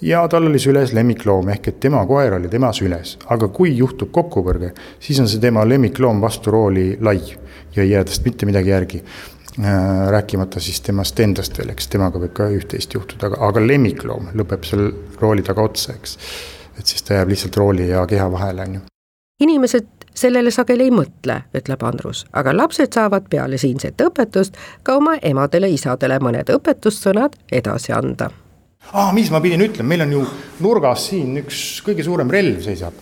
[0.02, 3.16] ja tal oli süles lemmikloom, ehk et tema koer oli tema süles.
[3.30, 7.20] aga kui juhtub kokkupõrge, siis on see tema lemmikloom vastu rooli lai
[7.76, 9.04] ja ei jää tast mitte midagi järgi
[10.10, 14.66] rääkimata siis temast endast veel, eks temaga võib ka üht-teist juhtuda, aga, aga lemmikloom lõpeb
[14.68, 16.18] seal rooli taga otsa, eks.
[16.78, 18.82] et siis ta jääb lihtsalt rooli ja keha vahele, on ju.
[19.42, 25.16] inimesed sellele sageli ei mõtle, ütleb Andrus, aga lapsed saavad peale siinset õpetust ka oma
[25.22, 28.30] emadele-isadele mõned õpetussõnad edasi anda.
[28.92, 30.24] aa, mis ma pidin ütlema, meil on ju
[30.64, 32.94] nurgas siin üks kõige suurem relv seisab.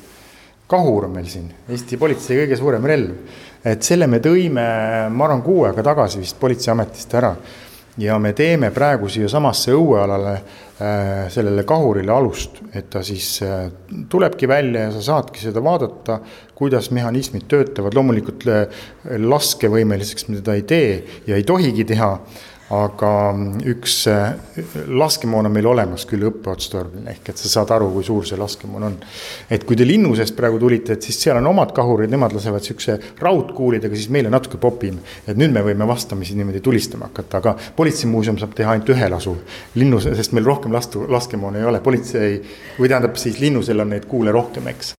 [0.67, 4.65] kahur on meil siin, Eesti politsei kõige suurem relv et selle me tõime,
[5.11, 7.33] ma arvan, kuu aega tagasi vist Politseiametist ära.
[7.97, 13.71] Ja me teeme praegu siiasamasse õuealale äh, sellele kahurile alust, et ta siis äh,
[14.13, 16.19] tulebki välja ja sa saadki seda vaadata,
[16.57, 18.85] kuidas mehhanismid töötavad, loomulikult äh,
[19.25, 20.91] laskevõimeliseks me teda ei tee
[21.27, 22.11] ja ei tohigi teha
[22.75, 23.11] aga
[23.71, 24.33] üks äh,
[24.89, 28.87] laskemoon on meil olemas küll õppeotstarbeline, ehk et sa saad aru, kui suur see laskemoon
[28.89, 28.97] on.
[29.51, 32.99] et kui te Linnusest praegu tulite, et siis seal on omad kahurid, nemad lasevad siukse
[33.23, 34.99] raudkuulidega, siis meile natuke popim.
[35.27, 39.37] et nüüd me võime vastamisi niimoodi tulistama hakata, aga politseimuuseum saab teha ainult ühe lasu.
[39.79, 42.41] Linnus, sest meil rohkem lastu, laskemoona ei ole, politsei
[42.81, 44.97] või tähendab siis Linnusel on neid kuule rohkem, eks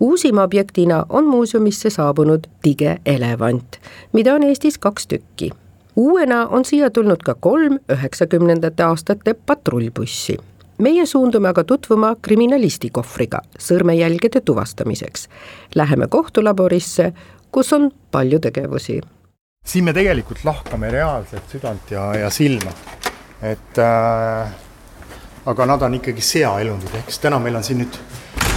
[0.00, 3.80] uusima objektina on muuseumisse saabunud tige elevant,
[4.12, 5.50] mida on Eestis kaks tükki
[5.96, 10.36] uuena on siia tulnud ka kolm üheksakümnendate aastate patrullbussi.
[10.78, 15.28] meie suundume aga tutvuma kriminalisti kohvriga sõrmejälgede tuvastamiseks.
[15.74, 17.12] Läheme kohtulaborisse,
[17.52, 19.00] kus on palju tegevusi.
[19.64, 22.72] siin me tegelikult lahkame reaalselt südant ja, ja silma,
[23.42, 24.50] et äh,
[25.46, 28.00] aga nad on ikkagi seaelundid, eks täna meil on siin nüüd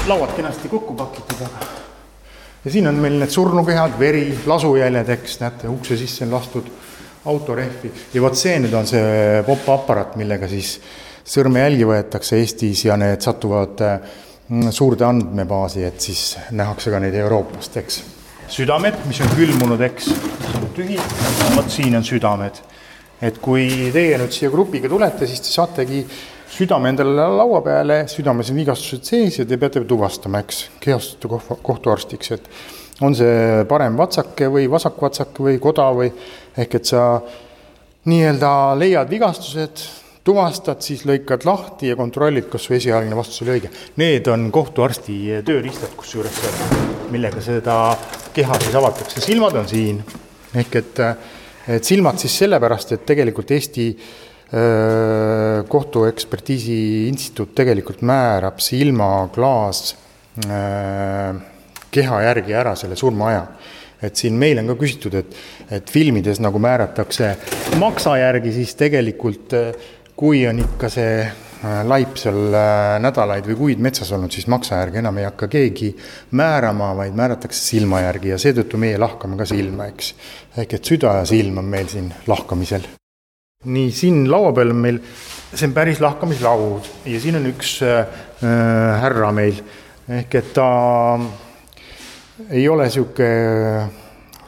[0.08, 1.68] lauad kenasti kokku pakitud, aga
[2.66, 6.72] ja siin on meil need surnukehad, veri, lasujäljed, eks näete, ukse sisse on lastud
[7.26, 7.92] autorehvi.
[8.14, 10.76] Ja vot see nüüd on see popp-aparaat, millega siis
[11.24, 17.80] sõrmejälgi võetakse Eestis ja need satuvad mm, suurde andmebaasi, et siis nähakse ka neid Euroopast,
[17.80, 18.02] eks.
[18.52, 20.12] südamed, mis on külmunud, eks,
[20.76, 21.00] tühi,
[21.56, 22.62] vot siin on südamed.
[23.24, 26.02] et kui teie nüüd siia grupiga tulete, siis te saategi
[26.52, 32.34] südame endale laua peale, südames on vigastused sees ja te peate tuvastama, eks, kehastute kohtuarstiks,
[32.36, 32.50] et
[33.04, 36.10] on see parem vatsake või vasakvatsake või koda või
[36.58, 37.04] ehk et sa
[38.10, 39.84] nii-öelda leiad vigastused,
[40.24, 43.72] tuvastad, siis lõikad lahti ja kontrollid, kas su esialgne vastus oli õige.
[44.00, 46.42] Need on kohtuarsti tööriistad, kusjuures,
[47.12, 47.78] millega seda
[48.36, 50.04] keha siis avatakse, silmad on siin.
[50.56, 51.00] ehk et,
[51.78, 53.88] et silmad siis sellepärast, et tegelikult Eesti
[54.54, 59.96] öö, kohtuekspertiisi instituut tegelikult määrab silma klaas
[60.46, 61.34] öö,
[61.94, 63.48] keha järgi ära selle surmaaja.
[64.04, 65.36] et siin meil on ka küsitud, et,
[65.72, 67.30] et filmides nagu määratakse
[67.80, 69.56] maksa järgi, siis tegelikult
[70.16, 74.82] kui on ikka see äh, laip seal äh, nädalaid või kuid metsas olnud, siis maksa
[74.82, 75.94] järgi enam ei hakka keegi
[76.38, 80.14] määrama, vaid määratakse silma järgi ja seetõttu meie lahkame ka silma, eks.
[80.58, 82.86] ehk et süda ja silm on meil siin lahkamisel.
[83.64, 85.00] nii, siin laua peal on meil,
[85.54, 89.62] see on päris lahkamislaud ja siin on üks äh härra meil,
[90.12, 90.68] ehk et ta
[92.50, 93.90] ei ole niisugune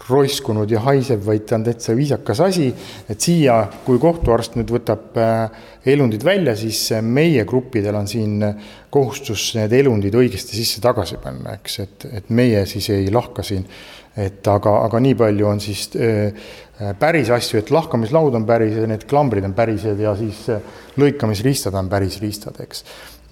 [0.10, 2.68] roiskunud ja haisev, vaid ta on täitsa viisakas asi.
[3.10, 5.64] et siia, kui kohtuarst nüüd võtab äh,
[5.96, 8.44] elundid välja, siis äh, meie gruppidel on siin
[8.94, 13.66] kohustus need elundid õigesti sisse tagasi panna, eks, et, et meie siis ei lahka siin.
[14.16, 16.46] et aga, aga nii palju on siis äh,
[17.00, 20.46] päris asju, et lahkamislaud on päris ja need klambrid on pärised ja siis
[21.02, 22.86] lõikamisriistad on päris riistad, eks.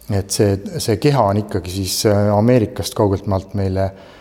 [0.10, 4.13] et see, see keha on ikkagi siis Ameerikast kaugelt maalt meile Äh,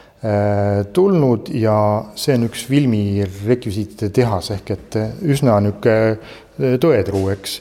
[0.95, 1.77] tulnud ja
[2.15, 7.57] see on üks filmi rekvisiitide tehas ehk et äh, üsna niisugune äh, tõetruu, eks.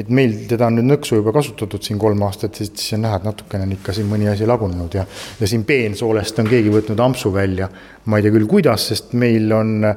[0.00, 3.26] et meil teda on nüüd nõksu juba kasutatud siin kolm aastat siis on näha, et
[3.28, 5.04] natukene on ikka siin mõni asi lagunenud ja,
[5.40, 7.68] ja siin peensoolest on keegi võtnud ampsu välja.
[8.06, 9.90] ma ei tea küll, kuidas, sest meil on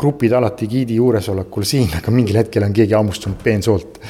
[0.00, 4.00] grupid alati giidi juuresolekul siin, aga mingil hetkel on keegi hammustanud peensoolt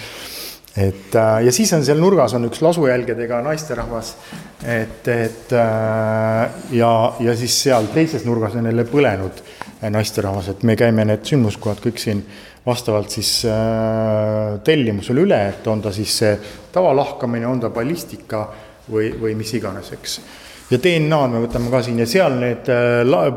[0.78, 4.12] et äh, ja siis on seal nurgas on üks lasujälgedega naisterahvas,
[4.62, 6.92] et, et äh, ja,
[7.24, 9.42] ja siis seal teises nurgas on jälle põlenud
[9.90, 12.22] naisterahvas, et me käime need sündmuskohad kõik siin
[12.66, 16.34] vastavalt siis äh, tellimusele üle, et on ta siis see
[16.74, 18.44] tavalahkamine, on ta ballistika
[18.90, 20.18] või, või mis iganes, eks.
[20.70, 21.98] ja DNA-d me võtame ka siin.
[22.02, 22.70] Ja seal need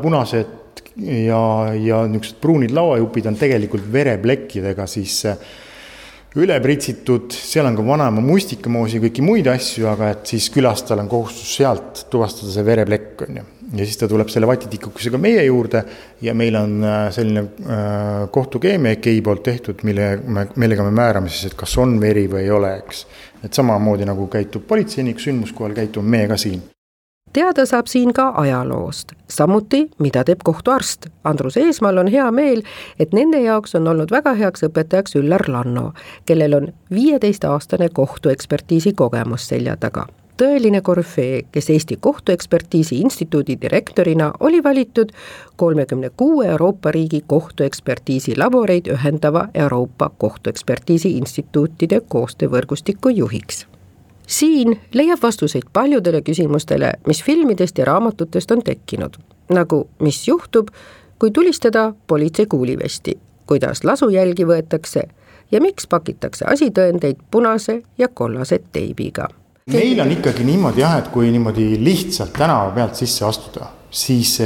[0.02, 0.58] punased
[0.96, 1.42] ja,
[1.74, 5.52] ja niisugused pruunid lauajupid on tegelikult vereplekkidega siis äh,
[6.40, 11.10] üle pritsitud, seal on ka vanaema mustikamoosi, kõiki muid asju, aga et siis külastajal on
[11.10, 13.44] kohustus sealt tuvastada see vereplekk, on ju.
[13.76, 15.84] ja siis ta tuleb selle vatitikukusega meie juurde
[16.24, 21.32] ja meil on äh, selline äh, kohtukeemia EKI poolt tehtud, mille me, millega me määrame
[21.32, 23.06] siis, et kas on veri või ei ole, eks.
[23.44, 26.62] et samamoodi nagu käitub politseinik sündmuskohal, käitume meie ka siin
[27.32, 31.06] teada saab siin ka ajaloost, samuti, mida teeb kohtuarst.
[31.24, 32.62] Andrus Eesmaal on hea meel,
[32.98, 35.92] et nende jaoks on olnud väga heaks õpetajaks Üllar Lanno,
[36.26, 40.06] kellel on viieteistaastane kohtuekspertiisi kogemus selja taga
[40.42, 45.12] tõeline korüfee, kes Eesti Kohtuekspertiisi Instituudi direktorina oli valitud
[45.56, 53.66] kolmekümne kuue Euroopa riigi kohtuekspertiisi laboreid ühendava Euroopa Kohtuekspertiisi Instituutide koostöövõrgustiku juhiks
[54.32, 59.18] siin leiab vastuseid paljudele küsimustele, mis filmidest ja raamatutest on tekkinud,
[59.52, 60.68] nagu mis juhtub,
[61.18, 65.04] kui tulistada politsei kuulivesti, kuidas lasujälgi võetakse
[65.52, 69.28] ja miks pakitakse asitõendeid punase ja kollase teibiga.
[69.72, 74.36] meil on ikkagi niimoodi jah, et kui niimoodi lihtsalt tänava pealt sisse astuda, siis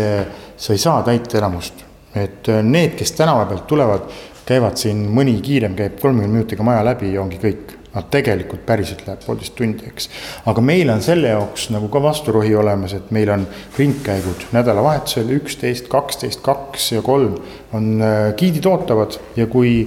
[0.57, 1.85] sa ei saa täit enamust.
[2.15, 4.11] et need, kes tänava pealt tulevad,
[4.47, 9.05] käivad siin, mõni kiirem käib kolmekümne minutiga maja läbi ja ongi kõik noh, tegelikult päriselt
[9.07, 10.09] läheb poolteist tundi, eks.
[10.51, 13.47] aga meil on selle jaoks nagu ka vasturohi olemas, et meil on
[13.79, 17.39] ringkäigud nädalavahetusel üksteist, kaksteist, kaks ja kolm
[17.77, 19.79] on äh, giidid ootavad ja kui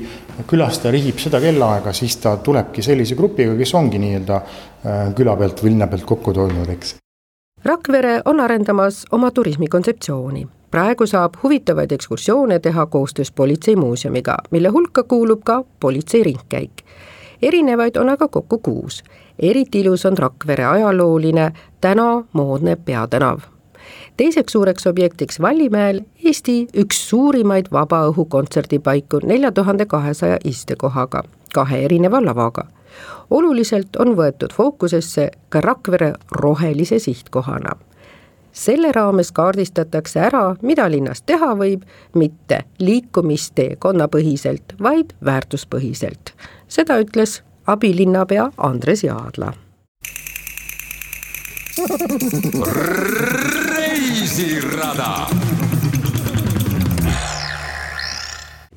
[0.49, 5.64] külastaja rihib seda kellaaega, siis ta tulebki sellise grupiga, kes ongi nii-öelda äh, küla pealt
[5.64, 6.95] või linna pealt kokku tulnud, eks.
[7.66, 15.41] Rakvere on arendamas oma turismikontseptsiooni praegu saab huvitavaid ekskursioone teha koostöös politseimuuseumiga, mille hulka kuulub
[15.43, 16.84] ka politsei ringkäik
[17.42, 19.04] erinevaid on aga kokku kuus.
[19.40, 23.40] eriti ilus on Rakvere ajalooline, täna moodne peatänav.
[24.18, 31.24] teiseks suureks objektiks Vallimäel Eesti üks suurimaid vabaõhukontserdipaiku nelja tuhande kahesaja istekohaga,
[31.54, 32.66] kahe erineva lavaga
[33.30, 37.76] oluliselt on võetud fookusesse ka Rakvere rohelise sihtkohana
[38.60, 41.86] selle raames kaardistatakse ära, mida linnas teha võib,
[42.16, 46.34] mitte liikumisteekonnapõhiselt, vaid väärtuspõhiselt
[46.70, 49.53] seda ütles abilinnapea Andres Jaadla.
[53.78, 55.49] reisirada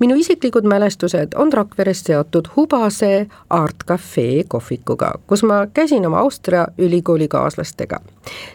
[0.03, 6.67] minu isiklikud mälestused on Rakverest seotud Hubase Art Cafe kohvikuga, kus ma käisin oma Austria
[6.79, 8.01] ülikoolikaaslastega.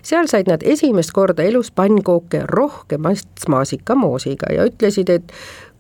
[0.03, 5.33] seal said nad esimest korda elus pannkooke rohkemast maasikamoosiga ja ütlesid, et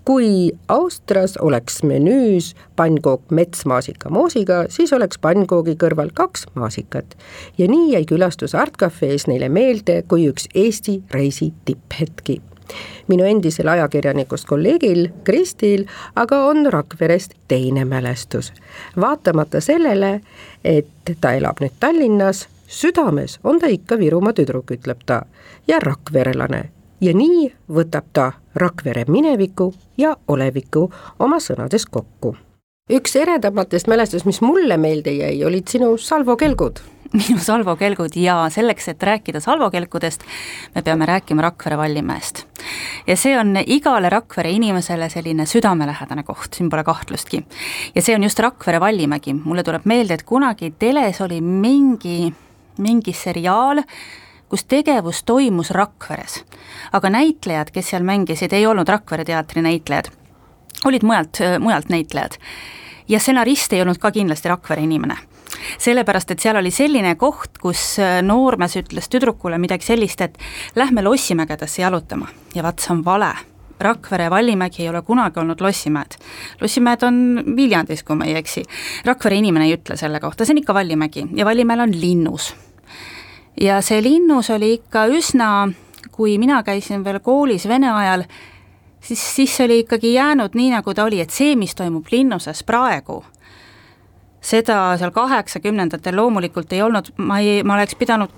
[0.07, 7.17] kui Austrias oleks menüüs pannkook metsmaasikamoosiga, siis oleks pannkoogi kõrval kaks maasikat.
[7.57, 12.41] ja nii jäi külastus Art Cafe's neile meelde kui üks Eesti reisi tipphetki
[13.07, 18.53] minu endisel ajakirjanikust kolleegil Kristil aga on Rakverest teine mälestus.
[18.99, 20.21] vaatamata sellele,
[20.63, 20.87] et
[21.21, 25.21] ta elab nüüd Tallinnas, südames on ta ikka Virumaa tüdruk, ütleb ta,
[25.67, 26.69] ja rakverelane
[27.01, 30.89] ja nii võtab ta Rakvere mineviku ja oleviku
[31.19, 32.35] oma sõnades kokku.
[32.89, 36.79] Üks eredamatest mälestust, mis mulle meelde jäi, olid sinu salvokelgud
[37.13, 40.23] minu salvokelgud ja selleks, et rääkida salvokelkudest,
[40.75, 42.43] me peame rääkima Rakvere Vallimäest.
[43.07, 47.43] ja see on igale Rakvere inimesele selline südamelähedane koht, siin pole kahtlustki.
[47.95, 52.33] ja see on just Rakvere Vallimägi, mulle tuleb meelde, et kunagi teles oli mingi,
[52.77, 53.83] mingi seriaal,
[54.49, 56.43] kus tegevus toimus Rakveres.
[56.91, 60.11] aga näitlejad, kes seal mängisid, ei olnud Rakvere teatri näitlejad,
[60.85, 62.37] olid mujalt, mujalt näitlejad.
[63.07, 65.17] ja stsenarist ei olnud ka kindlasti Rakvere inimene
[65.77, 70.37] sellepärast, et seal oli selline koht, kus äh, noormees ütles tüdrukule midagi sellist, et
[70.75, 73.33] lähme Lossimägedesse jalutama ja vaat see on vale
[73.79, 76.17] Rakvere ja Vallimägi ei ole kunagi olnud lossimäed.
[76.61, 78.63] lossimäed on Viljandis, kui ma ei eksi.
[79.05, 82.55] Rakvere inimene ei ütle selle kohta, see on ikka Vallimägi ja Vallimäel on linnus.
[83.61, 85.69] ja see linnus oli ikka üsna,
[86.11, 88.23] kui mina käisin veel koolis vene ajal,
[89.01, 93.23] siis, siis oli ikkagi jäänud nii, nagu ta oli, et see, mis toimub linnuses praegu
[94.41, 98.31] seda seal kaheksakümnendatel loomulikult ei olnud, ma ei, ma oleks pidanud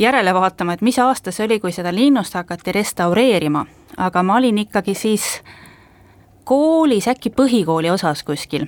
[0.00, 3.66] järele vaatama, et mis aasta see oli, kui seda linnust hakati restaureerima,
[3.96, 5.26] aga ma olin ikkagi siis
[6.44, 8.66] koolis, äkki põhikooli osas kuskil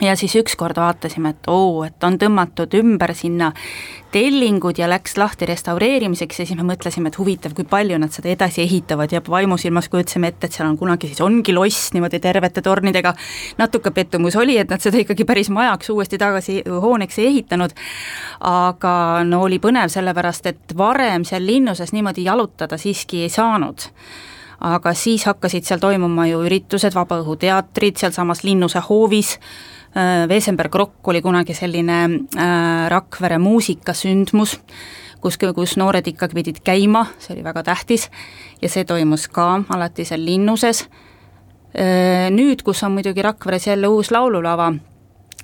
[0.00, 3.50] ja siis ükskord vaatasime, et oo, et on tõmmatud ümber sinna
[4.12, 8.30] tellingud ja läks lahti restaureerimiseks ja siis me mõtlesime, et huvitav, kui palju nad seda
[8.32, 9.12] edasi ehitavad.
[9.12, 13.14] Ja vaimusilmas kujutasime ette, et seal on kunagi siis ongi loss niimoodi tervete tornidega.
[13.58, 17.74] natuke pettumus oli, et nad seda ikkagi päris majaks uuesti tagasi hooneks ei ehitanud,
[18.40, 23.90] aga no oli põnev, sellepärast et varem seal linnuses niimoodi jalutada siiski ei saanud.
[24.60, 29.36] Aga siis hakkasid seal toimuma ju üritused, vabaõhuteatrid sealsamas Linnuse hoovis,
[30.28, 34.58] Wesenberg Rock oli kunagi selline äh, Rakvere muusikasündmus,
[35.20, 38.08] kus, kus noored ikkagi pidid käima, see oli väga tähtis,
[38.62, 40.84] ja see toimus ka alati seal linnuses.
[41.72, 44.70] Äh, nüüd, kus on muidugi Rakveres jälle uus laululava,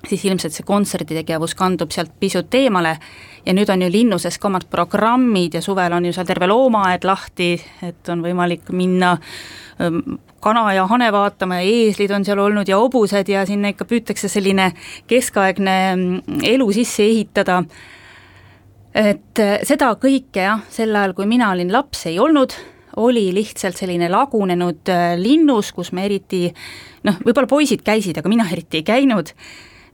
[0.08, 2.98] siis ilmselt see kontserditegevus kandub sealt pisut eemale
[3.46, 7.06] ja nüüd on ju linnuses ka omad programmid ja suvel on ju seal terve loomaaed
[7.08, 9.14] lahti, et on võimalik minna
[9.80, 13.86] ähm, kana ja hane vaatama ja eeslid on seal olnud ja hobused ja sinna ikka
[13.88, 14.70] püütakse selline
[15.10, 17.62] keskaegne mm, elu sisse ehitada.
[18.94, 22.54] et äh, seda kõike jah, sel ajal, kui mina olin laps, ei olnud,
[23.02, 26.46] oli lihtsalt selline lagunenud äh, linnus, kus me eriti
[27.02, 29.32] noh, võib-olla poisid käisid, aga mina eriti ei käinud,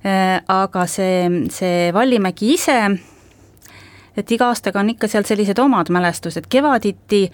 [0.05, 2.77] äh, aga see, see Vallimägi ise,
[4.19, 7.25] et iga aastaga on ikka seal sellised omad mälestused, kevaditi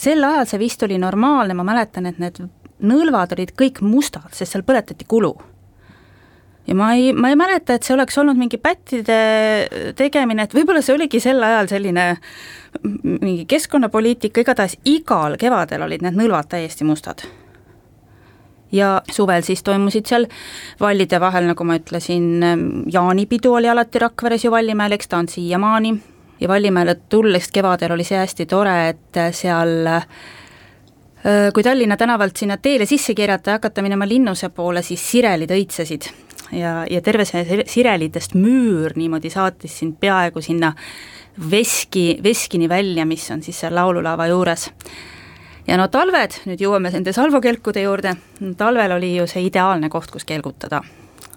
[0.00, 2.40] sel ajal see vist oli normaalne, ma mäletan, et need
[2.82, 5.34] nõlvad olid kõik mustad, sest seal põletati kulu.
[6.66, 10.82] ja ma ei, ma ei mäleta, et see oleks olnud mingi pättide tegemine, et võib-olla
[10.84, 12.06] see oligi sel ajal selline
[12.84, 17.24] mingi keskkonnapoliitika, igatahes igal kevadel olid need nõlvad täiesti mustad.
[18.72, 20.28] ja suvel siis toimusid seal
[20.80, 25.94] vallide vahel, nagu ma ütlesin, jaanipidu oli alati Rakveres ju Vallimäel, eks ta on siiamaani,
[26.40, 30.39] ja Vallimäele tulles kevadel oli see hästi tore, et seal äh, Äh,
[31.54, 36.06] kui Tallinna tänavalt sinna teele sisse keerata ja hakata minema linnuse poole, siis sirelid õitsesid
[36.52, 40.72] ja, ja terve see sirelitest müür niimoodi saatis sind peaaegu sinna
[41.50, 44.70] veski, veskini välja, mis on siis seal laululava juures.
[45.66, 48.16] ja no talved, nüüd jõuame nende salvokelkude juurde,
[48.58, 50.82] talvel oli ju see ideaalne koht, kus kelgutada.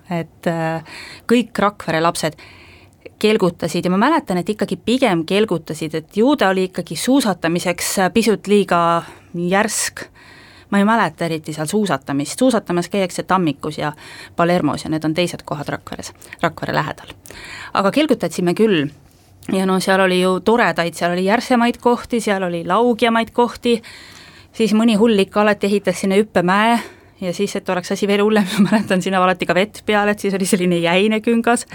[0.10, 0.84] et äh,
[1.30, 2.38] kõik Rakvere lapsed
[3.24, 8.48] kelgutasid ja ma mäletan, et ikkagi pigem kelgutasid, et ju ta oli ikkagi suusatamiseks pisut
[8.52, 8.80] liiga
[9.34, 10.04] järsk,
[10.72, 13.94] ma ei mäleta eriti seal suusatamist, suusatamas käiakse Tammikus ja
[14.36, 16.12] Palermos ja need on teised kohad Rakveres,
[16.42, 17.16] Rakvere lähedal.
[17.74, 18.90] aga kelgutasime küll.
[19.52, 23.82] Ja no seal oli ju toredaid, seal oli järsemaid kohti, seal oli laugjamaid kohti,
[24.56, 26.78] siis mõni hull ikka alati ehitas sinna hüppemäe
[27.24, 30.24] ja siis, et oleks asi veel hullem, ma mäletan, sinna valati ka vett peale, et
[30.24, 31.68] siis oli selline jäine küngas.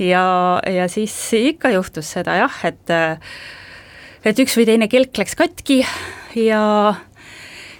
[0.00, 0.24] Ja,
[0.64, 2.92] ja siis ikka juhtus seda jah, et
[4.24, 5.82] et üks või teine kelk läks katki
[6.38, 6.62] ja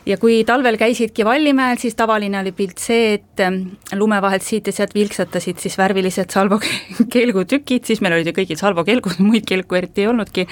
[0.08, 3.42] ja kui talvel käisidki Vallimäel, siis tavaline oli pilt see, et
[3.96, 9.20] lume vahelt siit ja sealt vilksatasid siis värvilised salvokelgutükid, siis meil olid ju kõigil salvokelgud,
[9.24, 10.48] muid kelku eriti ei olnudki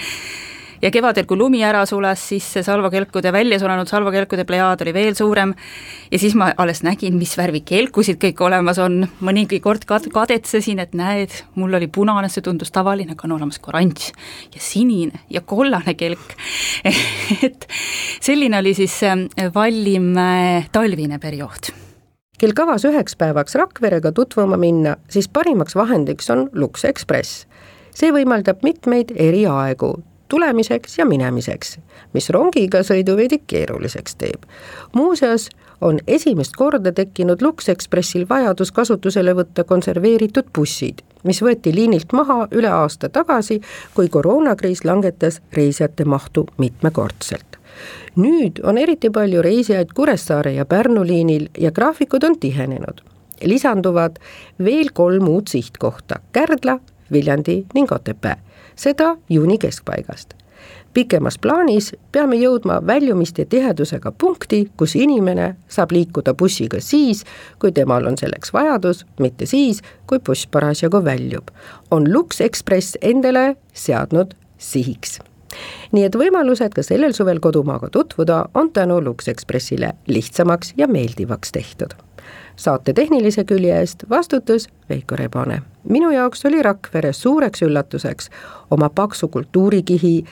[0.82, 5.16] ja kevadel, kui lumi ära sulas, siis see salvakelkude, välja sulanud salvakelkude plejaad oli veel
[5.18, 5.54] suurem.
[6.12, 10.82] Ja siis ma alles nägin, mis värvi kelkusid kõik olemas on, mõnigi kord kad-, kadetsesin,
[10.84, 14.10] et näed, mul oli punane, see tundus tavaline, aga on olemas ka oranž
[14.54, 16.36] ja sinine ja kollane kelk.
[17.48, 17.66] Et
[18.20, 19.18] selline oli siis äh,
[19.54, 21.72] Vallimäe talvine periood.
[22.38, 27.46] Kel kavas üheks päevaks Rakverega tutvuma minna, siis parimaks vahendiks on Lux Express.
[27.98, 29.96] see võimaldab mitmeid eri aegu,
[30.28, 31.78] tulemiseks ja minemiseks,
[32.12, 34.44] mis rongiga sõidu veidi keeruliseks teeb.
[34.94, 35.48] muuseas
[35.80, 42.46] on esimest korda tekkinud Lux Expressil vajadus kasutusele võtta konserveeritud bussid, mis võeti liinilt maha
[42.50, 43.60] üle aasta tagasi,
[43.94, 47.58] kui koroonakriis langetas reisijate mahtu mitmekordselt.
[48.16, 53.00] nüüd on eriti palju reisijaid Kuressaare ja Pärnu liinil ja graafikud on tihenenud.
[53.44, 54.18] lisanduvad
[54.64, 56.80] veel kolm uut sihtkohta, Kärdla,
[57.12, 58.36] Viljandi ning Otepää,
[58.78, 60.38] seda juuni keskpaigast
[60.98, 67.24] pikemas plaanis peame jõudma väljumiste tihedusega punkti, kus inimene saab liikuda bussiga siis,
[67.62, 71.52] kui temal on selleks vajadus, mitte siis, kui buss parasjagu väljub.
[71.90, 75.18] on Lux Express endale seadnud sihiks
[75.92, 81.52] nii et võimalused ka sellel suvel kodumaaga tutvuda on tänu Lux Expressile lihtsamaks ja meeldivaks
[81.52, 81.94] tehtud.
[82.58, 85.62] Saate tehnilise külje eest vastutas Veiko Rebane.
[85.88, 88.30] minu jaoks oli Rakvere suureks üllatuseks
[88.70, 90.24] oma paksu kultuurikihi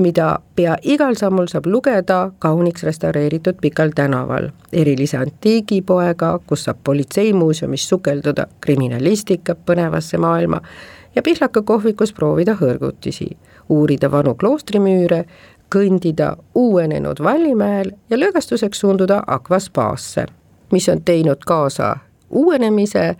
[0.00, 4.48] mida pea igal sammul saab lugeda kauniks restaureeritud Pikal tänaval.
[4.72, 10.60] erilise antiigipoega, kus saab politseimuuseumis sukelduda kriminalistika põnevasse maailma
[11.16, 13.36] ja Pihlaka kohvikus proovida hõrgutisi,
[13.68, 15.24] uurida vanu kloostrimüüre,
[15.74, 20.26] kõndida uuenenud Vallimäel ja lõõgastuseks suunduda Aqua spaasse,
[20.72, 21.96] mis on teinud kaasa
[22.30, 23.16] uuenemise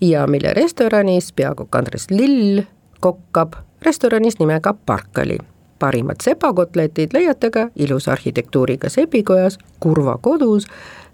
[0.00, 2.62] ja mille restoranis peakokk Andres Lill
[3.00, 5.38] kokkab restoranis nimega Parkali
[5.80, 10.66] parimad sepakotletid leiate ka ilusa arhitektuuriga sepikojas Kurva kodus,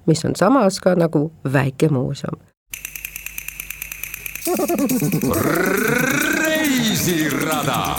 [0.06, 2.40] mis on samas ka nagu väike muuseum.
[6.46, 7.96] reisirada